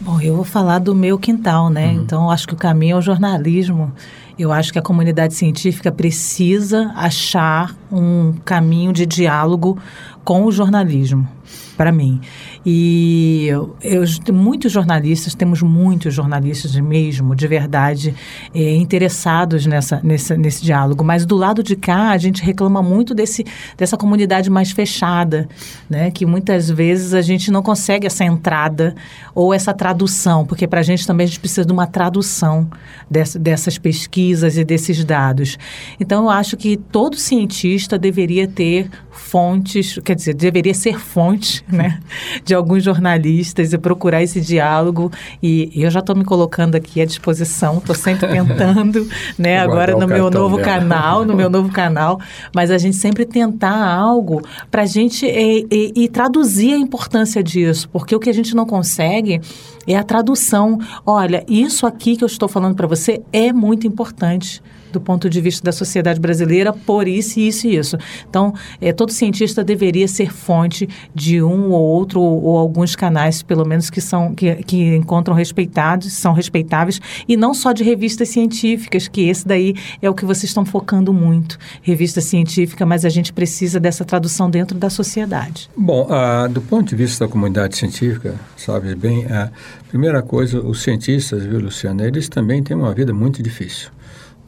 [0.00, 1.88] Bom, eu vou falar do meu quintal, né?
[1.88, 2.02] Uhum.
[2.02, 3.92] Então, acho que o caminho é o jornalismo.
[4.36, 9.78] Eu acho que a comunidade científica precisa achar um caminho de diálogo
[10.24, 11.28] com o jornalismo,
[11.76, 12.20] para mim.
[12.64, 18.14] E eu, eu, muitos jornalistas, temos muitos jornalistas mesmo, de verdade,
[18.54, 21.02] é, interessados nessa, nessa, nesse diálogo.
[21.02, 23.44] Mas do lado de cá, a gente reclama muito desse,
[23.76, 25.48] dessa comunidade mais fechada,
[25.90, 26.10] né?
[26.12, 28.94] que muitas vezes a gente não consegue essa entrada
[29.34, 32.70] ou essa tradução, porque para a gente também a gente precisa de uma tradução
[33.10, 35.58] dessa, dessas pesquisas e desses dados.
[35.98, 42.00] Então, eu acho que todo cientista deveria ter fontes, quer dizer, deveria ser fonte né,
[42.44, 45.12] de alguns jornalistas e procurar esse diálogo.
[45.42, 49.06] E eu já estou me colocando aqui à disposição, estou sempre tentando,
[49.38, 50.68] né, agora no meu novo dela.
[50.68, 52.18] canal, no meu novo canal,
[52.54, 57.42] mas a gente sempre tentar algo para a gente e, e, e traduzir a importância
[57.42, 59.40] disso, porque o que a gente não consegue
[59.86, 60.78] é a tradução.
[61.04, 64.62] Olha, isso aqui que eu estou falando para você é muito importante
[64.92, 67.98] do ponto de vista da sociedade brasileira por isso, isso e isso.
[68.28, 73.42] Então, é, todo cientista deveria ser fonte de um ou outro ou, ou alguns canais,
[73.42, 78.28] pelo menos que são que, que encontram respeitados, são respeitáveis e não só de revistas
[78.28, 83.08] científicas, que esse daí é o que vocês estão focando muito, revista científica, mas a
[83.08, 85.70] gente precisa dessa tradução dentro da sociedade.
[85.76, 90.60] Bom, uh, do ponto de vista da comunidade científica, sabe bem, a uh, primeira coisa,
[90.60, 93.90] os cientistas, viu, Luciana, eles também têm uma vida muito difícil.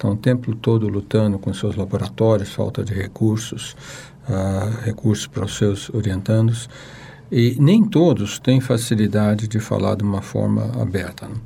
[0.04, 3.74] Estão o tempo todo lutando com seus laboratórios, falta de recursos,
[4.28, 6.68] uh, recursos para os seus orientandos.
[7.32, 11.26] E nem todos têm facilidade de falar de uma forma aberta.
[11.26, 11.36] Né?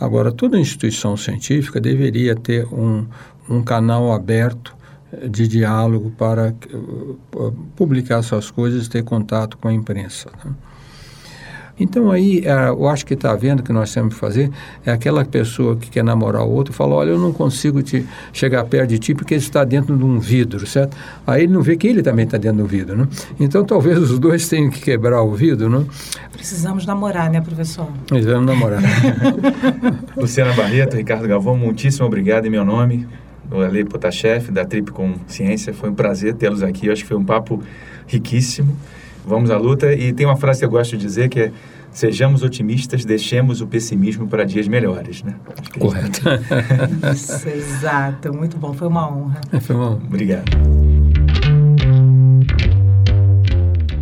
[0.00, 3.06] Agora, toda instituição científica deveria ter um,
[3.48, 4.74] um canal aberto
[5.12, 10.28] eh, de diálogo para uh, publicar suas coisas e ter contato com a imprensa.
[10.44, 10.52] Né?
[11.82, 14.50] Então aí, é, eu acho que está vendo que nós temos que fazer
[14.86, 18.64] é aquela pessoa que quer namorar o outro fala, olha, eu não consigo te chegar
[18.64, 20.96] perto de ti porque ele está dentro de um vidro, certo?
[21.26, 23.08] Aí ele não vê que ele também está dentro do vidro, né?
[23.38, 25.84] Então talvez os dois tenham que quebrar o vidro, né?
[26.32, 27.88] Precisamos namorar, né, professor?
[28.06, 28.82] Precisamos namorar.
[30.16, 33.06] Luciana Barreto, Ricardo Galvão, muitíssimo obrigado em meu nome.
[33.50, 35.74] O Ale Potashev, da Trip com Ciência.
[35.74, 36.86] Foi um prazer tê-los aqui.
[36.86, 37.62] Eu acho que foi um papo
[38.06, 38.74] riquíssimo
[39.24, 39.92] vamos à luta.
[39.92, 41.52] E tem uma frase que eu gosto de dizer que é
[41.92, 45.34] sejamos otimistas, deixemos o pessimismo para dias melhores, né?
[45.78, 46.20] Correto.
[47.14, 48.32] Isso, exato.
[48.32, 48.72] Muito bom.
[48.72, 49.40] Foi uma honra.
[49.52, 50.02] É, foi uma honra.
[50.06, 50.50] Obrigado.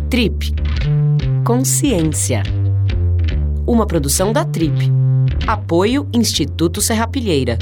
[0.09, 0.53] Trip.
[1.43, 2.43] Consciência.
[3.67, 4.91] Uma produção da Trip.
[5.47, 7.57] Apoio Instituto Serrapilheira.